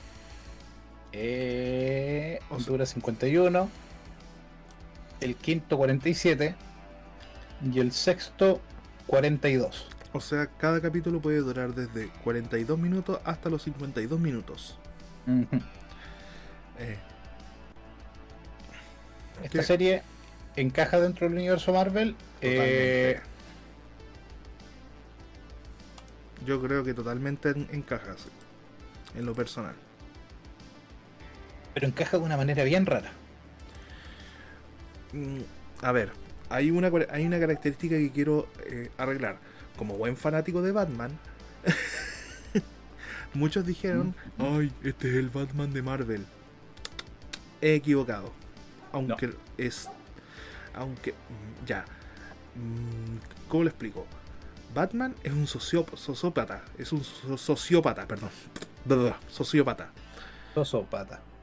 eh, 1.14 2.40
O 2.50 2.58
sea- 2.60 2.68
dura 2.68 2.86
51. 2.86 3.70
El 5.20 5.36
quinto 5.36 5.78
47. 5.78 6.56
Y 7.72 7.80
el 7.80 7.92
sexto 7.92 8.62
42. 9.08 9.88
O 10.14 10.20
sea, 10.22 10.48
cada 10.48 10.82
capítulo 10.82 11.22
puede 11.22 11.38
durar 11.40 11.76
desde 11.76 12.08
42 12.24 12.80
minutos 12.80 13.20
hasta 13.26 13.50
los 13.50 13.62
52 13.64 14.20
minutos. 14.20 14.78
Ujú. 15.28 15.62
Eh, 16.80 16.98
Esta 19.44 19.60
¿Qué? 19.60 19.64
serie 19.64 20.02
encaja 20.56 21.00
dentro 21.00 21.28
del 21.28 21.38
universo 21.38 21.74
Marvel. 21.74 22.16
eh, 22.42 23.20
Yo 26.46 26.62
creo 26.62 26.84
que 26.84 26.94
totalmente 26.94 27.50
en- 27.50 27.68
encaja, 27.72 28.16
sí, 28.18 28.30
en 29.18 29.26
lo 29.26 29.34
personal. 29.36 29.76
pero 31.74 31.88
encaja 31.88 32.18
de 32.18 32.24
una 32.24 32.36
manera 32.36 32.64
bien 32.66 32.86
rara. 32.86 33.12
Mm, 35.14 35.40
A 35.84 35.92
ver, 35.94 36.12
hay 36.50 36.70
una, 36.70 36.92
hay 37.12 37.26
una 37.26 37.40
característica 37.40 37.96
que 37.96 38.12
quiero 38.12 38.48
eh, 38.66 38.90
arreglar. 38.98 39.38
Como 39.78 39.96
buen 39.98 40.16
fanático 40.18 40.62
de 40.62 40.72
Batman, 40.74 41.18
muchos 43.34 43.66
dijeron, 43.66 44.14
ay, 44.38 44.72
este 44.84 45.10
es 45.10 45.16
el 45.16 45.30
Batman 45.30 45.72
de 45.74 45.82
Marvel. 45.82 46.26
He 47.62 47.74
equivocado. 47.76 48.32
Aunque 48.94 49.34
es... 49.58 49.90
Aunque... 50.74 51.12
mm, 51.12 51.66
Ya. 51.66 51.86
Mm, 52.56 53.18
¿Cómo 53.48 53.64
lo 53.64 53.70
explico? 53.70 54.06
Batman 54.74 55.16
es 55.24 55.34
un 55.34 55.46
socióp- 55.48 55.96
sociópata. 55.98 56.64
Es 56.78 56.92
un 56.94 57.04
so- 57.04 57.38
sociópata, 57.38 58.08
perdón. 58.08 58.30
Sociópata. 59.30 59.92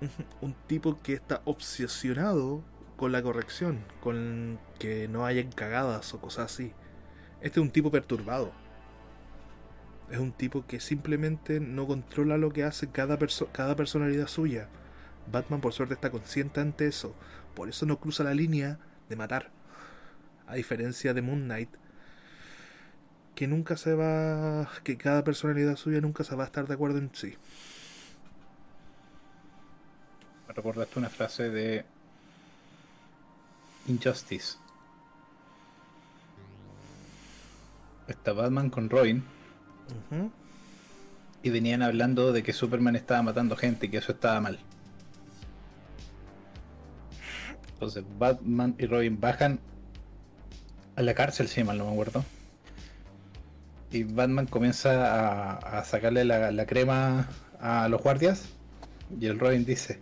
Ujú, 0.00 0.10
un 0.46 0.54
tipo 0.66 0.98
que 1.02 1.12
está 1.14 1.40
obsesionado 1.44 2.62
con 2.96 3.12
la 3.12 3.22
corrección, 3.22 3.78
con 4.00 4.58
que 4.78 5.06
no 5.08 5.24
hayan 5.24 5.52
cagadas 5.52 6.12
o 6.14 6.20
cosas 6.20 6.52
así. 6.52 6.72
Este 7.40 7.60
es 7.60 7.62
un 7.64 7.70
tipo 7.70 7.90
perturbado. 7.90 8.50
Es 10.10 10.18
un 10.18 10.32
tipo 10.32 10.64
que 10.66 10.80
simplemente 10.80 11.60
no 11.60 11.86
controla 11.86 12.38
lo 12.38 12.50
que 12.50 12.64
hace 12.64 12.90
cada, 12.90 13.18
perso- 13.18 13.48
cada 13.52 13.76
personalidad 13.76 14.26
suya. 14.26 14.68
Batman 15.30 15.60
por 15.60 15.72
suerte 15.74 15.94
está 15.94 16.10
consciente 16.10 16.60
ante 16.60 16.86
eso. 16.86 17.14
Por 17.58 17.68
eso 17.68 17.86
no 17.86 17.98
cruza 17.98 18.22
la 18.22 18.34
línea 18.34 18.78
de 19.08 19.16
matar. 19.16 19.50
A 20.46 20.54
diferencia 20.54 21.12
de 21.12 21.22
Moon 21.22 21.42
Knight. 21.42 21.68
Que 23.34 23.48
nunca 23.48 23.76
se 23.76 23.94
va... 23.94 24.70
Que 24.84 24.96
cada 24.96 25.24
personalidad 25.24 25.74
suya 25.74 26.00
nunca 26.00 26.22
se 26.22 26.36
va 26.36 26.44
a 26.44 26.46
estar 26.46 26.68
de 26.68 26.74
acuerdo 26.74 26.98
en 26.98 27.10
sí. 27.12 27.34
Me 30.46 30.54
recordaste 30.54 31.00
una 31.00 31.08
frase 31.08 31.50
de 31.50 31.84
Injustice. 33.88 34.56
Está 38.06 38.34
Batman 38.34 38.70
con 38.70 38.88
Robin 38.88 39.24
y 41.42 41.50
venían 41.50 41.82
hablando 41.82 42.32
de 42.32 42.44
que 42.44 42.52
Superman 42.52 42.94
estaba 42.94 43.20
matando 43.22 43.56
gente 43.56 43.86
y 43.86 43.88
que 43.88 43.98
eso 43.98 44.12
estaba 44.12 44.40
mal. 44.40 44.60
Entonces 47.78 48.02
Batman 48.18 48.74
y 48.76 48.86
Robin 48.86 49.20
bajan 49.20 49.60
a 50.96 51.02
la 51.02 51.14
cárcel, 51.14 51.46
si 51.46 51.62
mal 51.62 51.78
no 51.78 51.84
me 51.84 51.92
acuerdo. 51.92 52.24
Y 53.92 54.02
Batman 54.02 54.46
comienza 54.46 55.14
a, 55.14 55.78
a 55.78 55.84
sacarle 55.84 56.24
la, 56.24 56.50
la 56.50 56.66
crema 56.66 57.28
a 57.60 57.88
los 57.88 58.02
guardias. 58.02 58.48
Y 59.20 59.26
el 59.26 59.38
Robin 59.38 59.64
dice, 59.64 60.00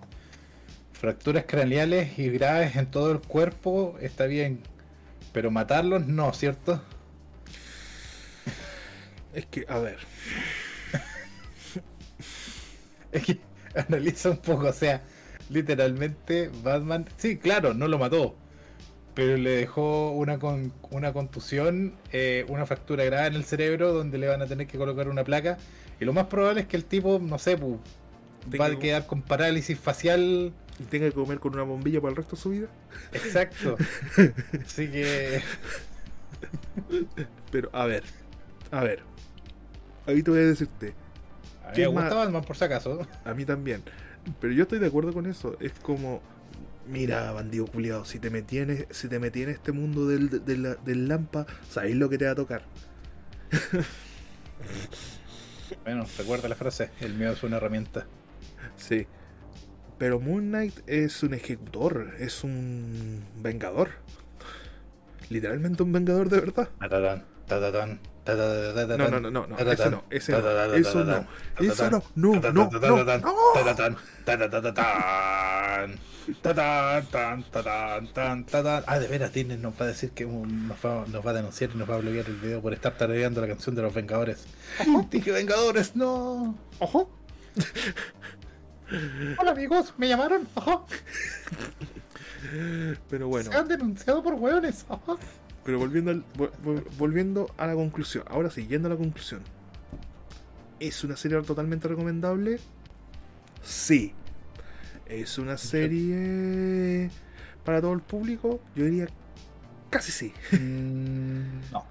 fracturas 0.94 1.44
craneales 1.46 2.18
y 2.18 2.30
graves 2.30 2.76
en 2.76 2.86
todo 2.86 3.12
el 3.12 3.20
cuerpo 3.20 3.98
está 4.00 4.24
bien, 4.24 4.62
pero 5.34 5.50
matarlos 5.50 6.06
no, 6.06 6.32
¿cierto? 6.32 6.82
Es 9.34 9.44
que, 9.44 9.66
a 9.68 9.78
ver. 9.80 9.98
Es 13.12 13.22
que 13.22 13.38
analiza 13.74 14.30
un 14.30 14.38
poco, 14.38 14.68
o 14.68 14.72
sea, 14.72 15.02
literalmente 15.50 16.50
Batman, 16.62 17.06
sí, 17.16 17.38
claro, 17.38 17.74
no 17.74 17.88
lo 17.88 17.98
mató, 17.98 18.36
pero 19.14 19.36
le 19.36 19.50
dejó 19.50 20.12
una, 20.12 20.38
con, 20.38 20.72
una 20.90 21.12
contusión, 21.12 21.94
eh, 22.12 22.44
una 22.48 22.66
fractura 22.66 23.04
grave 23.04 23.28
en 23.28 23.34
el 23.34 23.44
cerebro 23.44 23.92
donde 23.92 24.18
le 24.18 24.28
van 24.28 24.42
a 24.42 24.46
tener 24.46 24.66
que 24.66 24.78
colocar 24.78 25.08
una 25.08 25.24
placa. 25.24 25.58
Y 26.00 26.04
lo 26.04 26.12
más 26.12 26.26
probable 26.26 26.62
es 26.62 26.66
que 26.66 26.76
el 26.76 26.84
tipo, 26.84 27.18
no 27.18 27.38
sé, 27.38 27.56
pu, 27.56 27.80
va 28.60 28.66
a 28.66 28.78
quedar 28.78 29.06
con 29.06 29.22
parálisis 29.22 29.78
facial. 29.78 30.52
y 30.78 30.84
tenga 30.84 31.06
que 31.08 31.14
comer 31.14 31.40
con 31.40 31.54
una 31.54 31.62
bombilla 31.62 32.00
para 32.00 32.10
el 32.10 32.16
resto 32.16 32.36
de 32.36 32.42
su 32.42 32.50
vida. 32.50 32.68
Exacto. 33.12 33.76
Así 34.66 34.90
que, 34.90 35.42
Pero, 37.50 37.70
a 37.72 37.86
ver, 37.86 38.04
a 38.70 38.82
ver. 38.84 39.02
Ahí 40.06 40.22
te 40.22 40.30
voy 40.30 40.40
a 40.40 40.44
decirte, 40.44 40.94
a 41.64 41.74
mí 41.74 41.74
¿Qué 41.74 41.88
me 41.88 41.92
más? 41.92 42.04
gusta 42.04 42.14
Batman 42.16 42.44
por 42.44 42.56
si 42.56 42.64
acaso. 42.64 43.06
a 43.24 43.34
mí 43.34 43.44
también. 43.44 43.82
Pero 44.40 44.52
yo 44.52 44.62
estoy 44.64 44.78
de 44.78 44.86
acuerdo 44.86 45.12
con 45.12 45.26
eso. 45.26 45.56
Es 45.60 45.72
como, 45.72 46.20
mira, 46.88 47.32
bandido 47.32 47.66
culiado, 47.66 48.04
si 48.04 48.18
te 48.18 48.30
metí 48.30 48.58
en, 48.58 48.70
e- 48.70 48.88
si 48.90 49.08
te 49.08 49.18
metí 49.18 49.42
en 49.42 49.50
este 49.50 49.72
mundo 49.72 50.06
del, 50.06 50.44
de 50.44 50.56
la- 50.58 50.74
del 50.76 51.08
Lampa, 51.08 51.46
sabéis 51.68 51.96
lo 51.96 52.08
que 52.08 52.18
te 52.18 52.24
va 52.26 52.32
a 52.32 52.34
tocar. 52.36 52.62
Bueno, 55.84 56.04
recuerda 56.18 56.48
la 56.48 56.54
frase, 56.54 56.90
el 57.00 57.14
miedo 57.14 57.32
es 57.32 57.42
una 57.42 57.56
herramienta. 57.56 58.06
Sí. 58.76 59.06
Pero 59.98 60.20
Moon 60.20 60.48
Knight 60.48 60.74
es 60.86 61.22
un 61.22 61.34
ejecutor, 61.34 62.14
es 62.18 62.44
un 62.44 63.24
vengador. 63.42 63.90
Literalmente 65.28 65.82
un 65.82 65.92
vengador 65.92 66.28
de 66.28 66.40
verdad. 66.40 66.68
Tatatán, 66.78 67.24
tatatán, 67.46 68.00
No, 68.26 69.08
no, 69.08 69.20
no, 69.20 69.30
no, 69.30 69.46
no, 69.46 69.56
ese 69.58 69.90
no, 69.90 70.04
ese 70.10 70.32
no, 70.32 70.38
eso 70.74 71.04
no, 71.04 71.26
eso 71.60 71.90
no, 71.90 72.02
no, 72.16 72.40
no, 72.40 72.70
no, 72.70 73.18
no. 73.18 73.34
Ah, 78.86 78.98
de 78.98 79.06
veras, 79.06 79.32
Disney 79.32 79.56
nos 79.58 79.80
va 79.80 79.84
a 79.84 79.88
decir 79.88 80.10
que 80.10 80.26
nos 80.26 80.76
va, 80.84 81.04
nos 81.06 81.24
va 81.24 81.30
a 81.30 81.34
denunciar 81.34 81.70
y 81.72 81.78
nos 81.78 81.88
va 81.88 81.94
a 81.94 81.98
bloquear 81.98 82.26
el 82.26 82.36
video 82.36 82.60
por 82.60 82.72
estar 82.72 82.96
tarareando 82.96 83.40
la 83.40 83.46
canción 83.46 83.76
de 83.76 83.82
los 83.82 83.94
Vengadores. 83.94 84.44
Dije 85.10 85.30
Vengadores, 85.30 85.94
no. 85.94 86.56
Ojo. 86.80 87.08
Hola 89.38 89.52
amigos, 89.52 89.94
me 89.98 90.08
llamaron. 90.08 90.48
Ajá. 90.56 90.82
Pero 93.08 93.28
bueno, 93.28 93.50
Se 93.50 93.56
han 93.56 93.68
denunciado 93.68 94.22
por 94.22 94.34
hueones. 94.34 94.84
Ajá. 94.88 95.16
Pero 95.66 95.78
volviendo, 95.78 96.10
al- 96.12 96.24
vol- 96.34 96.52
vol- 96.64 96.84
volviendo 96.96 97.50
a 97.58 97.66
la 97.66 97.74
conclusión. 97.74 98.24
Ahora 98.28 98.50
sí, 98.50 98.66
yendo 98.66 98.86
a 98.88 98.92
la 98.92 98.96
conclusión. 98.96 99.42
¿Es 100.80 101.04
una 101.04 101.16
serie 101.16 101.40
totalmente 101.42 101.88
recomendable? 101.88 102.58
Sí. 103.62 104.14
¿Es 105.06 105.38
una 105.38 105.56
serie 105.58 107.10
para 107.64 107.80
todo 107.80 107.92
el 107.92 108.00
público? 108.00 108.60
Yo 108.74 108.84
diría 108.84 109.08
casi 109.90 110.12
sí. 110.12 110.32
Mm, 110.52 111.72
no. 111.72 111.84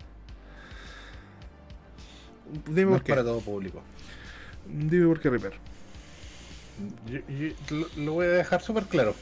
Dime 2.68 2.84
no 2.84 2.90
por 2.92 2.98
es 2.98 3.04
qué. 3.04 3.12
para 3.12 3.24
todo 3.24 3.42
público. 3.42 3.82
Dime 4.68 5.08
por 5.08 5.20
qué, 5.20 5.30
Reaper. 5.30 5.54
Yo- 7.08 7.20
yo 7.28 7.78
lo, 7.78 8.04
lo 8.04 8.14
voy 8.14 8.26
a 8.28 8.30
dejar 8.30 8.62
súper 8.62 8.84
claro. 8.86 9.16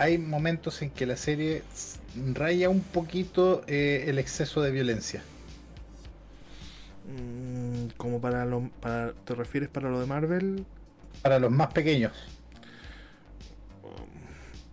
Hay 0.00 0.16
momentos 0.16 0.80
en 0.80 0.88
que 0.88 1.04
la 1.04 1.18
serie 1.18 1.62
raya 2.32 2.70
un 2.70 2.80
poquito 2.80 3.62
eh, 3.66 4.06
el 4.06 4.18
exceso 4.18 4.62
de 4.62 4.70
violencia. 4.70 5.22
Mm, 7.06 7.88
como 7.98 8.18
para 8.18 8.46
lo. 8.46 8.70
Para, 8.80 9.12
¿Te 9.12 9.34
refieres 9.34 9.68
para 9.68 9.90
lo 9.90 10.00
de 10.00 10.06
Marvel? 10.06 10.64
Para 11.20 11.38
los 11.38 11.50
más 11.50 11.74
pequeños. 11.74 12.12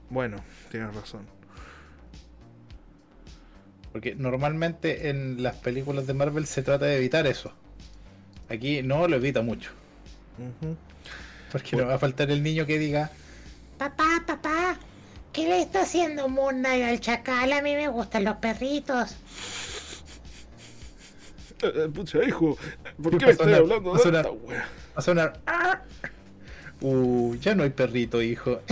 Bueno, 0.09 0.37
tienes 0.71 0.95
razón. 0.95 1.27
Porque 3.91 4.15
normalmente 4.15 5.09
en 5.09 5.43
las 5.43 5.57
películas 5.57 6.07
de 6.07 6.13
Marvel 6.13 6.45
se 6.45 6.63
trata 6.63 6.85
de 6.85 6.95
evitar 6.95 7.27
eso. 7.27 7.51
Aquí 8.47 8.81
no 8.81 9.09
lo 9.09 9.17
evita 9.17 9.41
mucho. 9.41 9.71
Porque 11.51 11.75
no 11.75 11.85
va 11.85 11.95
a 11.95 11.99
faltar 11.99 12.31
el 12.31 12.41
niño 12.41 12.65
que 12.65 12.79
diga, 12.79 13.11
Papá, 13.77 14.23
papá, 14.25 14.79
¿qué 15.37 15.47
le 15.47 15.61
está 15.61 15.81
haciendo 15.83 16.27
Moon 16.27 16.57
Knight 16.57 16.83
al 16.83 16.99
chacal? 16.99 17.53
A 17.53 17.61
mí 17.61 17.75
me 17.75 17.87
gustan 17.89 18.23
los 18.23 18.37
perritos. 18.37 19.11
Eh, 21.61 21.71
eh, 21.75 21.89
pucha, 21.93 22.23
hijo, 22.23 22.57
¿por 23.01 23.11
¿Qué 23.11 23.17
qué 23.19 23.25
me 23.27 23.35
pasó, 23.35 23.43
estás 23.43 23.47
Nar? 23.47 23.59
hablando 23.61 23.91
de 23.91 23.97
Pasó, 23.97 24.09
esta 24.09 24.23
Nar? 24.23 24.31
wea? 24.43 24.59
va 24.61 24.67
a 24.95 25.01
sonar... 25.01 25.39
"Ah". 25.45 25.81
Uh, 26.81 27.35
ya 27.35 27.55
no 27.55 27.63
hay 27.63 27.69
perrito, 27.71 28.21
hijo. 28.21 28.61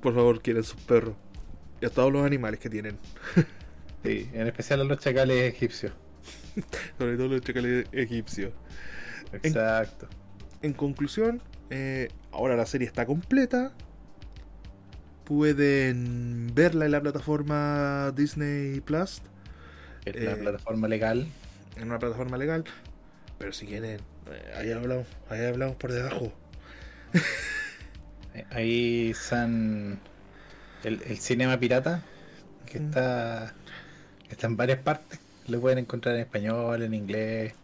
Por 0.00 0.14
favor, 0.14 0.40
quieren 0.40 0.64
sus 0.64 0.80
perros. 0.80 1.14
Y 1.80 1.86
a 1.86 1.90
todos 1.90 2.12
los 2.12 2.24
animales 2.24 2.60
que 2.60 2.70
tienen. 2.70 2.98
Sí, 4.04 4.30
en 4.32 4.46
especial 4.46 4.80
a 4.80 4.84
los 4.84 5.00
chacales 5.00 5.52
egipcios. 5.52 5.92
Sobre 6.98 7.16
todo 7.16 7.26
los 7.26 7.40
chacales 7.40 7.84
egipcios. 7.90 8.52
Exacto. 9.32 10.06
En 10.06 10.27
conclusión, 10.74 11.42
eh, 11.70 12.08
ahora 12.32 12.56
la 12.56 12.66
serie 12.66 12.86
está 12.86 13.06
completa. 13.06 13.72
Pueden 15.24 16.50
verla 16.54 16.86
en 16.86 16.92
la 16.92 17.00
plataforma 17.00 18.12
Disney 18.16 18.80
Plus. 18.80 19.22
Es 20.04 20.16
la 20.20 20.32
Eh, 20.32 20.36
plataforma 20.36 20.88
legal. 20.88 21.34
En 21.76 21.84
una 21.88 21.98
plataforma 21.98 22.36
legal. 22.38 22.64
Pero 23.38 23.52
si 23.52 23.66
quieren, 23.66 24.00
eh, 24.30 24.52
ahí 24.56 24.72
hablamos, 24.72 25.06
ahí 25.28 25.44
hablamos 25.44 25.76
por 25.76 25.92
debajo. 25.92 26.32
Ahí 28.50 29.10
están 29.10 30.02
el, 30.84 31.02
el 31.02 31.18
cinema 31.18 31.58
pirata, 31.58 32.02
que 32.66 32.78
está, 32.78 33.54
está 34.30 34.46
en 34.46 34.56
varias 34.56 34.78
partes. 34.80 35.20
Lo 35.46 35.60
pueden 35.60 35.78
encontrar 35.78 36.14
en 36.16 36.22
español, 36.22 36.82
en 36.82 36.94
inglés, 36.94 37.54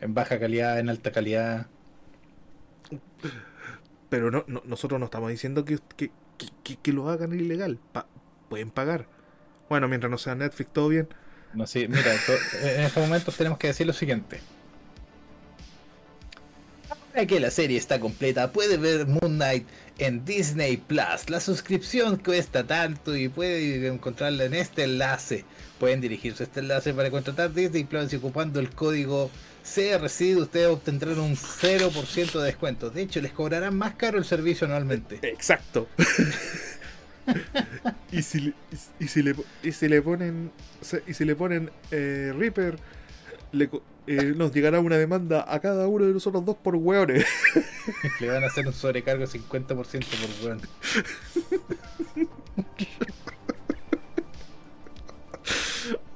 en 0.00 0.14
baja 0.14 0.38
calidad, 0.40 0.78
en 0.80 0.88
alta 0.90 1.12
calidad. 1.12 1.71
Pero 4.08 4.30
no, 4.30 4.44
no- 4.46 4.62
nosotros 4.66 4.98
no 5.00 5.06
estamos 5.06 5.30
diciendo 5.30 5.64
que, 5.64 5.78
que, 5.96 6.10
que- 6.64 6.76
que- 6.76 6.92
lo 6.92 7.08
hagan 7.08 7.32
ilegal. 7.32 7.78
Pa- 7.92 8.06
pueden 8.48 8.70
pagar. 8.70 9.06
Bueno, 9.68 9.88
mientras 9.88 10.10
no 10.10 10.18
sea 10.18 10.34
Netflix, 10.34 10.72
todo 10.72 10.88
bien. 10.88 11.08
No 11.54 11.66
sé, 11.66 11.88
mira, 11.88 12.12
en 12.62 12.80
estos 12.82 13.02
momentos 13.02 13.36
tenemos 13.36 13.58
que 13.58 13.68
decir 13.68 13.86
lo 13.86 13.92
siguiente. 13.92 14.40
Ahora 17.14 17.26
que 17.26 17.40
la 17.40 17.50
serie 17.50 17.76
está 17.76 18.00
completa, 18.00 18.52
puede 18.52 18.76
ver 18.78 19.06
Moon 19.06 19.34
Knight 19.36 19.66
en 19.98 20.24
Disney 20.24 20.78
Plus. 20.78 21.28
La 21.28 21.40
suscripción 21.40 22.16
cuesta 22.16 22.66
tanto 22.66 23.14
y 23.16 23.28
puede 23.28 23.86
encontrarla 23.86 24.44
en 24.44 24.54
este 24.54 24.84
enlace. 24.84 25.44
Pueden 25.78 26.00
dirigirse 26.00 26.42
a 26.42 26.46
este 26.46 26.60
enlace 26.60 26.94
para 26.94 27.10
contratar 27.10 27.52
Disney 27.52 27.84
Plus 27.84 28.12
y 28.12 28.16
ocupando 28.16 28.60
el 28.60 28.70
código 28.70 29.30
CRCID 29.62 30.38
ustedes 30.38 30.68
obtendrán 30.68 31.18
un 31.18 31.36
0% 31.36 32.38
de 32.38 32.44
descuento. 32.44 32.90
De 32.90 33.02
hecho, 33.02 33.20
les 33.20 33.32
cobrarán 33.32 33.76
más 33.76 33.94
caro 33.94 34.18
el 34.18 34.24
servicio 34.24 34.66
anualmente. 34.66 35.18
Exacto. 35.22 35.88
y, 38.12 38.22
si 38.22 38.40
le, 38.40 38.54
y, 38.98 39.06
si 39.06 39.22
le, 39.22 39.36
y 39.62 39.72
si 39.72 39.88
le 39.88 40.02
ponen 40.02 40.50
y 41.06 41.14
si 41.14 41.24
le 41.24 41.36
ponen 41.36 41.70
eh, 41.90 42.32
Reaper, 42.36 42.76
le 43.52 43.70
eh, 44.08 44.34
nos 44.36 44.52
llegará 44.52 44.80
una 44.80 44.98
demanda 44.98 45.44
a 45.46 45.60
cada 45.60 45.86
uno 45.86 46.06
de 46.06 46.12
nosotros 46.12 46.44
dos 46.44 46.56
por 46.56 46.74
hueones. 46.74 47.24
Le 48.20 48.28
van 48.28 48.42
a 48.42 48.48
hacer 48.48 48.66
un 48.66 48.72
sobrecargo 48.72 49.24
50% 49.24 49.66
por 49.66 50.44
weón. 50.44 50.60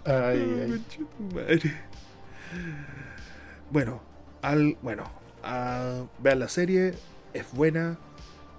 Ay, 0.09 0.85
ay. 1.49 1.73
Bueno, 3.71 4.01
al 4.43 4.77
bueno, 4.83 5.11
a- 5.43 6.05
vean 6.19 6.39
la 6.41 6.49
serie, 6.49 6.95
es 7.35 7.51
buena 7.53 7.99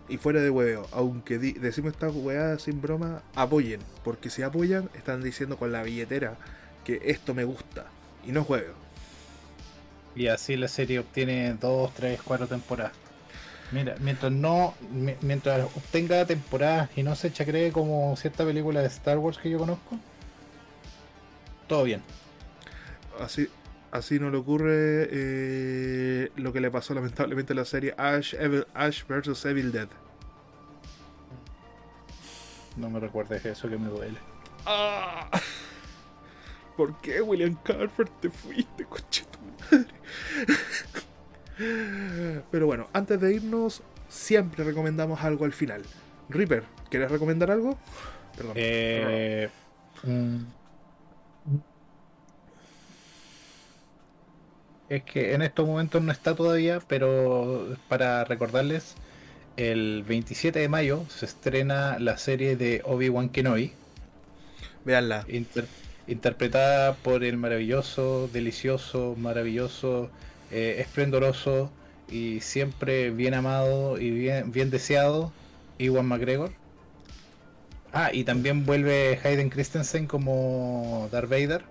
y 0.09 0.17
fuera 0.17 0.41
de 0.41 0.49
hueveo. 0.49 0.87
Aunque 0.91 1.37
di- 1.39 1.53
decimos 1.53 1.93
esta 1.93 2.09
weá 2.09 2.57
sin 2.59 2.81
broma, 2.81 3.23
apoyen, 3.35 3.81
porque 4.03 4.29
si 4.29 4.43
apoyan 4.43 4.89
están 4.95 5.23
diciendo 5.23 5.57
con 5.57 5.71
la 5.71 5.83
billetera 5.83 6.37
que 6.85 7.01
esto 7.05 7.33
me 7.33 7.43
gusta 7.43 7.85
y 8.25 8.31
no 8.31 8.43
juego. 8.43 8.73
Y 10.15 10.27
así 10.27 10.57
la 10.57 10.67
serie 10.67 10.99
obtiene 10.99 11.53
2, 11.53 11.93
3, 11.93 12.21
4 12.23 12.47
temporadas. 12.47 12.93
Mira, 13.71 13.95
mientras 13.99 14.31
no, 14.31 14.75
mi- 14.91 15.15
mientras 15.21 15.65
obtenga 15.75 16.25
temporadas 16.25 16.89
y 16.95 17.03
no 17.03 17.15
se 17.15 17.31
chacree 17.31 17.71
como 17.71 18.15
cierta 18.17 18.45
película 18.45 18.81
de 18.81 18.87
Star 18.87 19.17
Wars 19.19 19.37
que 19.37 19.49
yo 19.49 19.59
conozco, 19.59 19.99
todo 21.67 21.83
bien. 21.83 22.01
Así, 23.19 23.47
así 23.97 24.19
no 24.19 24.29
le 24.29 24.37
ocurre 24.37 25.07
eh, 25.11 26.31
lo 26.35 26.53
que 26.53 26.59
le 26.61 26.71
pasó 26.71 26.93
lamentablemente 26.93 27.53
a 27.53 27.55
la 27.55 27.65
serie 27.65 27.93
Ash, 27.97 28.33
Evil- 28.35 28.65
Ash 28.73 29.03
vs. 29.07 29.45
Evil 29.45 29.71
Dead. 29.71 29.87
No 32.77 32.89
me 32.89 32.99
recuerdes 32.99 33.45
eso 33.45 33.69
que 33.69 33.77
me 33.77 33.87
duele. 33.89 34.17
Ah. 34.65 35.29
¿Por 36.75 36.99
qué, 37.01 37.21
William 37.21 37.55
Carver, 37.63 38.07
te 38.21 38.29
fuiste, 38.29 38.85
coche 38.85 39.25
tu 39.31 39.39
madre? 39.75 39.87
Pero 42.51 42.67
bueno, 42.67 42.87
antes 42.93 43.19
de 43.19 43.33
irnos, 43.33 43.81
siempre 44.09 44.63
recomendamos 44.63 45.23
algo 45.23 45.45
al 45.45 45.53
final. 45.53 45.81
Reaper, 46.29 46.65
¿quieres 46.91 47.09
recomendar 47.09 47.49
algo? 47.49 47.79
Perdón. 48.37 48.53
Eh, 48.55 49.49
es 54.89 55.03
que 55.03 55.33
en 55.33 55.41
estos 55.41 55.67
momentos 55.67 56.01
no 56.01 56.11
está 56.11 56.35
todavía, 56.35 56.79
pero 56.87 57.75
para 57.87 58.23
recordarles, 58.25 58.95
el 59.57 60.03
27 60.07 60.59
de 60.59 60.69
mayo 60.69 61.05
se 61.09 61.25
estrena 61.25 61.99
la 61.99 62.17
serie 62.17 62.55
de 62.57 62.81
Obi-Wan 62.85 63.29
Kenobi, 63.29 63.73
Veanla. 64.85 65.25
inter- 65.27 65.69
interpretada 66.07 66.95
por 66.97 67.23
el 67.23 67.37
maravilloso, 67.37 68.27
delicioso, 68.31 69.15
maravilloso, 69.17 70.11
eh, 70.51 70.77
esplendoroso 70.79 71.71
y 72.07 72.39
siempre 72.41 73.11
bien 73.11 73.33
amado 73.33 73.99
y 73.99 74.11
bien, 74.11 74.51
bien 74.51 74.69
deseado, 74.69 75.33
Iwan 75.77 76.05
McGregor. 76.07 76.53
Ah, 77.91 78.11
y 78.13 78.23
también 78.23 78.65
vuelve 78.65 79.19
Hayden 79.23 79.49
Christensen 79.49 80.07
como 80.07 81.09
Darth 81.11 81.29
Vader. 81.29 81.65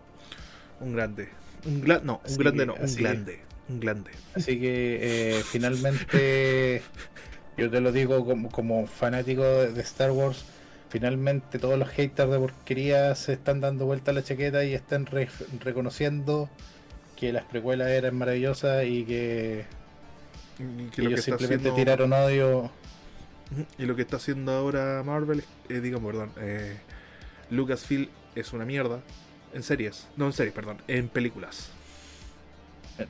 Un 0.81 0.93
grande. 0.95 1.29
Un 1.67 1.83
gla- 1.83 2.01
no, 2.03 2.15
un 2.25 2.27
Así 2.27 2.37
grande 2.39 2.59
que- 2.63 2.67
no, 2.67 2.75
un 2.75 2.95
que- 2.97 3.03
grande. 3.03 3.41
Un 3.69 3.81
grande. 3.81 4.11
Así 4.35 4.61
que 4.61 4.99
eh, 5.39 5.43
finalmente, 5.45 6.83
yo 7.59 7.71
te 7.71 7.81
lo 7.81 7.91
digo 7.93 8.25
como, 8.25 8.51
como 8.51 8.87
fanático 8.87 9.43
de 9.43 9.73
de 9.73 9.81
Star 9.83 10.11
Wars, 10.13 10.45
finalmente 10.89 11.59
todos 11.59 11.77
los 11.79 11.89
haters 11.89 12.31
de 12.31 12.39
porquería 12.39 13.15
se 13.17 13.33
están 13.33 13.61
dando 13.61 13.85
vuelta 13.87 14.13
a 14.13 14.15
la 14.15 14.23
chaqueta 14.23 14.65
y 14.65 14.73
están 14.75 15.07
re- 15.07 15.29
reconociendo 15.61 16.49
que 17.17 17.33
las 17.33 17.45
precuelas 17.45 17.89
eran 17.89 18.15
maravillosas 18.17 18.85
y 18.87 19.05
que, 19.05 19.65
Y 20.59 20.63
que 20.63 20.67
que 20.67 20.83
lo 20.85 20.91
que 20.91 21.03
ellos 21.15 21.19
está 21.21 21.39
simplemente 21.39 21.69
haciendo- 21.71 21.75
tiraron 21.75 22.13
odio. 22.13 22.71
Y 23.79 23.85
lo 23.87 23.97
que 23.97 24.03
está 24.03 24.17
haciendo 24.17 24.53
ahora 24.53 25.03
Marvel, 25.05 25.43
eh, 25.69 25.81
digo, 25.81 26.01
perdón, 26.01 26.31
eh, 26.41 26.77
Lucasfilm 27.51 28.09
es 28.35 28.53
una 28.53 28.65
mierda. 28.65 29.01
En 29.57 29.63
series, 29.63 30.07
no 30.19 30.27
en 30.27 30.35
series, 30.35 30.55
perdón, 30.55 30.83
en 30.87 31.09
películas. 31.09 31.71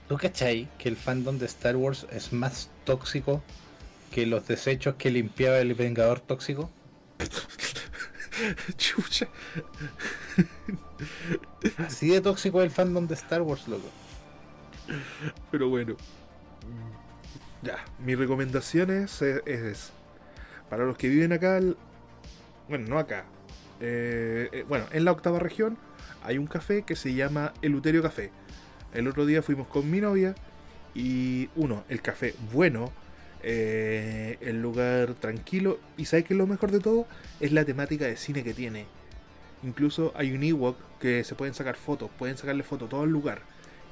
¿Tú 0.08 0.16
cachai 0.16 0.68
que 0.78 0.88
el 0.88 0.96
fandom 0.96 1.38
de 1.38 1.46
Star 1.46 1.74
Wars 1.74 2.06
es 2.12 2.32
más 2.32 2.70
tóxico 2.84 3.42
que 4.12 4.26
los 4.26 4.46
desechos 4.46 4.94
que 4.94 5.10
limpiaba 5.10 5.58
el 5.58 5.74
Vengador 5.74 6.20
tóxico? 6.20 6.70
Chucha. 8.76 9.26
Así 11.78 12.10
de 12.10 12.20
tóxico 12.20 12.60
es 12.60 12.66
el 12.66 12.70
fandom 12.70 13.08
de 13.08 13.14
Star 13.14 13.42
Wars, 13.42 13.66
loco. 13.66 13.88
Pero 15.50 15.68
bueno. 15.68 15.96
Ya, 17.62 17.84
mi 17.98 18.14
recomendación 18.14 18.92
es, 18.92 19.20
es- 19.20 19.90
para 20.70 20.84
los 20.84 20.96
que 20.96 21.08
viven 21.08 21.32
acá, 21.32 21.58
el- 21.58 21.76
bueno, 22.68 22.86
no 22.88 23.00
acá, 23.00 23.24
eh, 23.80 24.48
eh, 24.52 24.64
bueno, 24.68 24.86
en 24.92 25.04
la 25.04 25.10
octava 25.10 25.40
región 25.40 25.76
hay 26.26 26.38
un 26.38 26.46
café 26.46 26.82
que 26.82 26.96
se 26.96 27.14
llama 27.14 27.54
Eluterio 27.62 28.02
Café. 28.02 28.30
El 28.92 29.06
otro 29.06 29.26
día 29.26 29.42
fuimos 29.42 29.68
con 29.68 29.88
mi 29.88 30.00
novia 30.00 30.34
y 30.92 31.48
uno, 31.54 31.84
el 31.88 32.02
café 32.02 32.34
bueno, 32.52 32.92
eh, 33.44 34.36
el 34.40 34.60
lugar 34.60 35.14
tranquilo 35.14 35.78
y 35.96 36.06
¿sabes 36.06 36.24
qué 36.24 36.34
es 36.34 36.38
lo 36.38 36.48
mejor 36.48 36.72
de 36.72 36.80
todo? 36.80 37.06
Es 37.38 37.52
la 37.52 37.64
temática 37.64 38.06
de 38.06 38.16
cine 38.16 38.42
que 38.42 38.54
tiene. 38.54 38.86
Incluso 39.62 40.12
hay 40.16 40.32
un 40.32 40.42
Ewok 40.42 40.76
que 40.98 41.22
se 41.22 41.36
pueden 41.36 41.54
sacar 41.54 41.76
fotos, 41.76 42.10
pueden 42.18 42.36
sacarle 42.36 42.64
fotos 42.64 42.88
todo 42.88 43.04
el 43.04 43.10
lugar. 43.10 43.42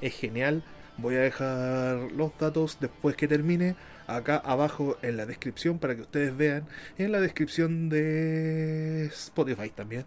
Es 0.01 0.13
genial. 0.13 0.61
Voy 0.97 1.15
a 1.15 1.19
dejar 1.19 2.11
los 2.11 2.37
datos 2.37 2.77
después 2.81 3.15
que 3.15 3.27
termine 3.27 3.75
acá 4.07 4.37
abajo 4.37 4.97
en 5.01 5.17
la 5.17 5.25
descripción 5.25 5.79
para 5.79 5.95
que 5.95 6.01
ustedes 6.01 6.35
vean. 6.35 6.67
En 6.97 7.13
la 7.13 7.21
descripción 7.21 7.87
de 7.89 9.05
Spotify 9.05 9.69
también, 9.69 10.05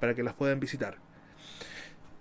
para 0.00 0.14
que 0.14 0.24
las 0.24 0.34
puedan 0.34 0.58
visitar. 0.60 0.98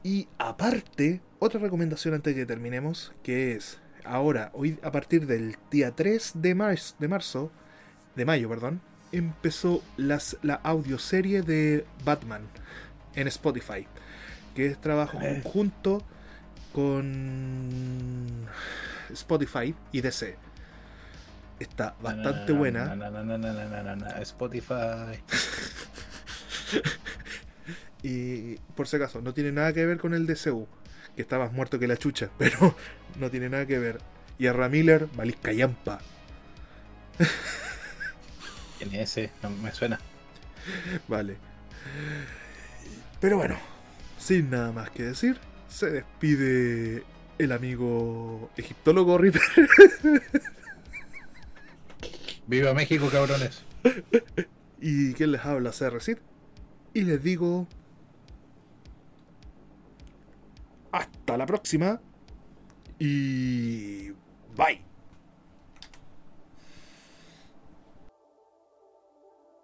Y 0.04 0.28
aparte, 0.38 1.22
otra 1.40 1.60
recomendación 1.60 2.14
antes 2.14 2.36
de 2.36 2.42
que 2.42 2.46
terminemos, 2.46 3.14
que 3.24 3.54
es 3.54 3.80
ahora, 4.04 4.52
hoy 4.54 4.80
a 4.82 4.92
partir 4.92 5.28
del 5.28 5.58
día 5.70 5.96
3 5.96 6.34
de, 6.36 6.56
marzo, 6.56 7.52
de 8.16 8.26
mayo, 8.26 8.50
perdón, 8.50 8.82
empezó 9.12 9.84
las, 9.98 10.38
la 10.42 10.56
audioserie 10.56 11.42
de 11.42 11.86
Batman 12.04 12.44
en 13.16 13.28
Spotify, 13.28 13.88
que 14.56 14.68
es 14.68 14.80
trabajo 14.80 15.20
conjunto 15.20 16.04
con 16.74 18.48
Spotify 19.12 19.76
y 19.92 20.02
DC. 20.02 20.38
Está 21.60 21.96
bastante 22.02 22.54
buena. 22.54 22.96
Spotify. 24.22 25.24
Y 28.04 28.56
por 28.76 28.88
si 28.88 28.98
acaso, 28.98 29.22
no 29.22 29.34
tiene 29.34 29.52
nada 29.52 29.74
que 29.74 29.86
ver 29.86 29.98
con 29.98 30.14
el 30.14 30.28
DCU, 30.28 30.68
que 31.16 31.22
está 31.22 31.40
más 31.40 31.52
muerto 31.52 31.80
que 31.80 31.88
la 31.88 31.98
chucha, 31.98 32.30
pero 32.38 32.76
no 33.20 33.30
tiene 33.30 33.50
nada 33.50 33.66
que 33.66 33.80
ver. 33.80 34.00
Y 34.40 34.48
a 34.48 34.54
Ramiller, 34.54 35.08
Malisca 35.16 35.52
Yampa. 35.52 36.00
¿Quién 38.78 38.94
es 38.94 39.18
ese? 39.18 39.32
No 39.42 39.50
me 39.50 39.72
suena. 39.72 40.00
Vale. 41.08 41.38
Pero 43.20 43.38
bueno, 43.38 43.58
sin 44.20 44.52
nada 44.52 44.72
más 44.72 44.92
que 44.92 45.04
decir, 45.04 45.40
se 45.68 45.90
despide 45.90 47.04
el 47.40 47.52
amigo 47.52 48.52
egiptólogo 48.58 49.18
Ripper. 49.18 49.42
Viva 52.48 52.74
México, 52.74 53.10
cabrones. 53.12 53.64
y 54.82 55.14
quien 55.14 55.32
les 55.32 55.44
habla, 55.46 55.72
CRCID. 55.72 56.18
Y 56.94 57.02
les 57.02 57.22
digo. 57.22 57.68
Hasta 60.92 61.38
la 61.38 61.46
próxima. 61.46 62.02
Y. 63.00 64.12
Bye. 64.56 64.87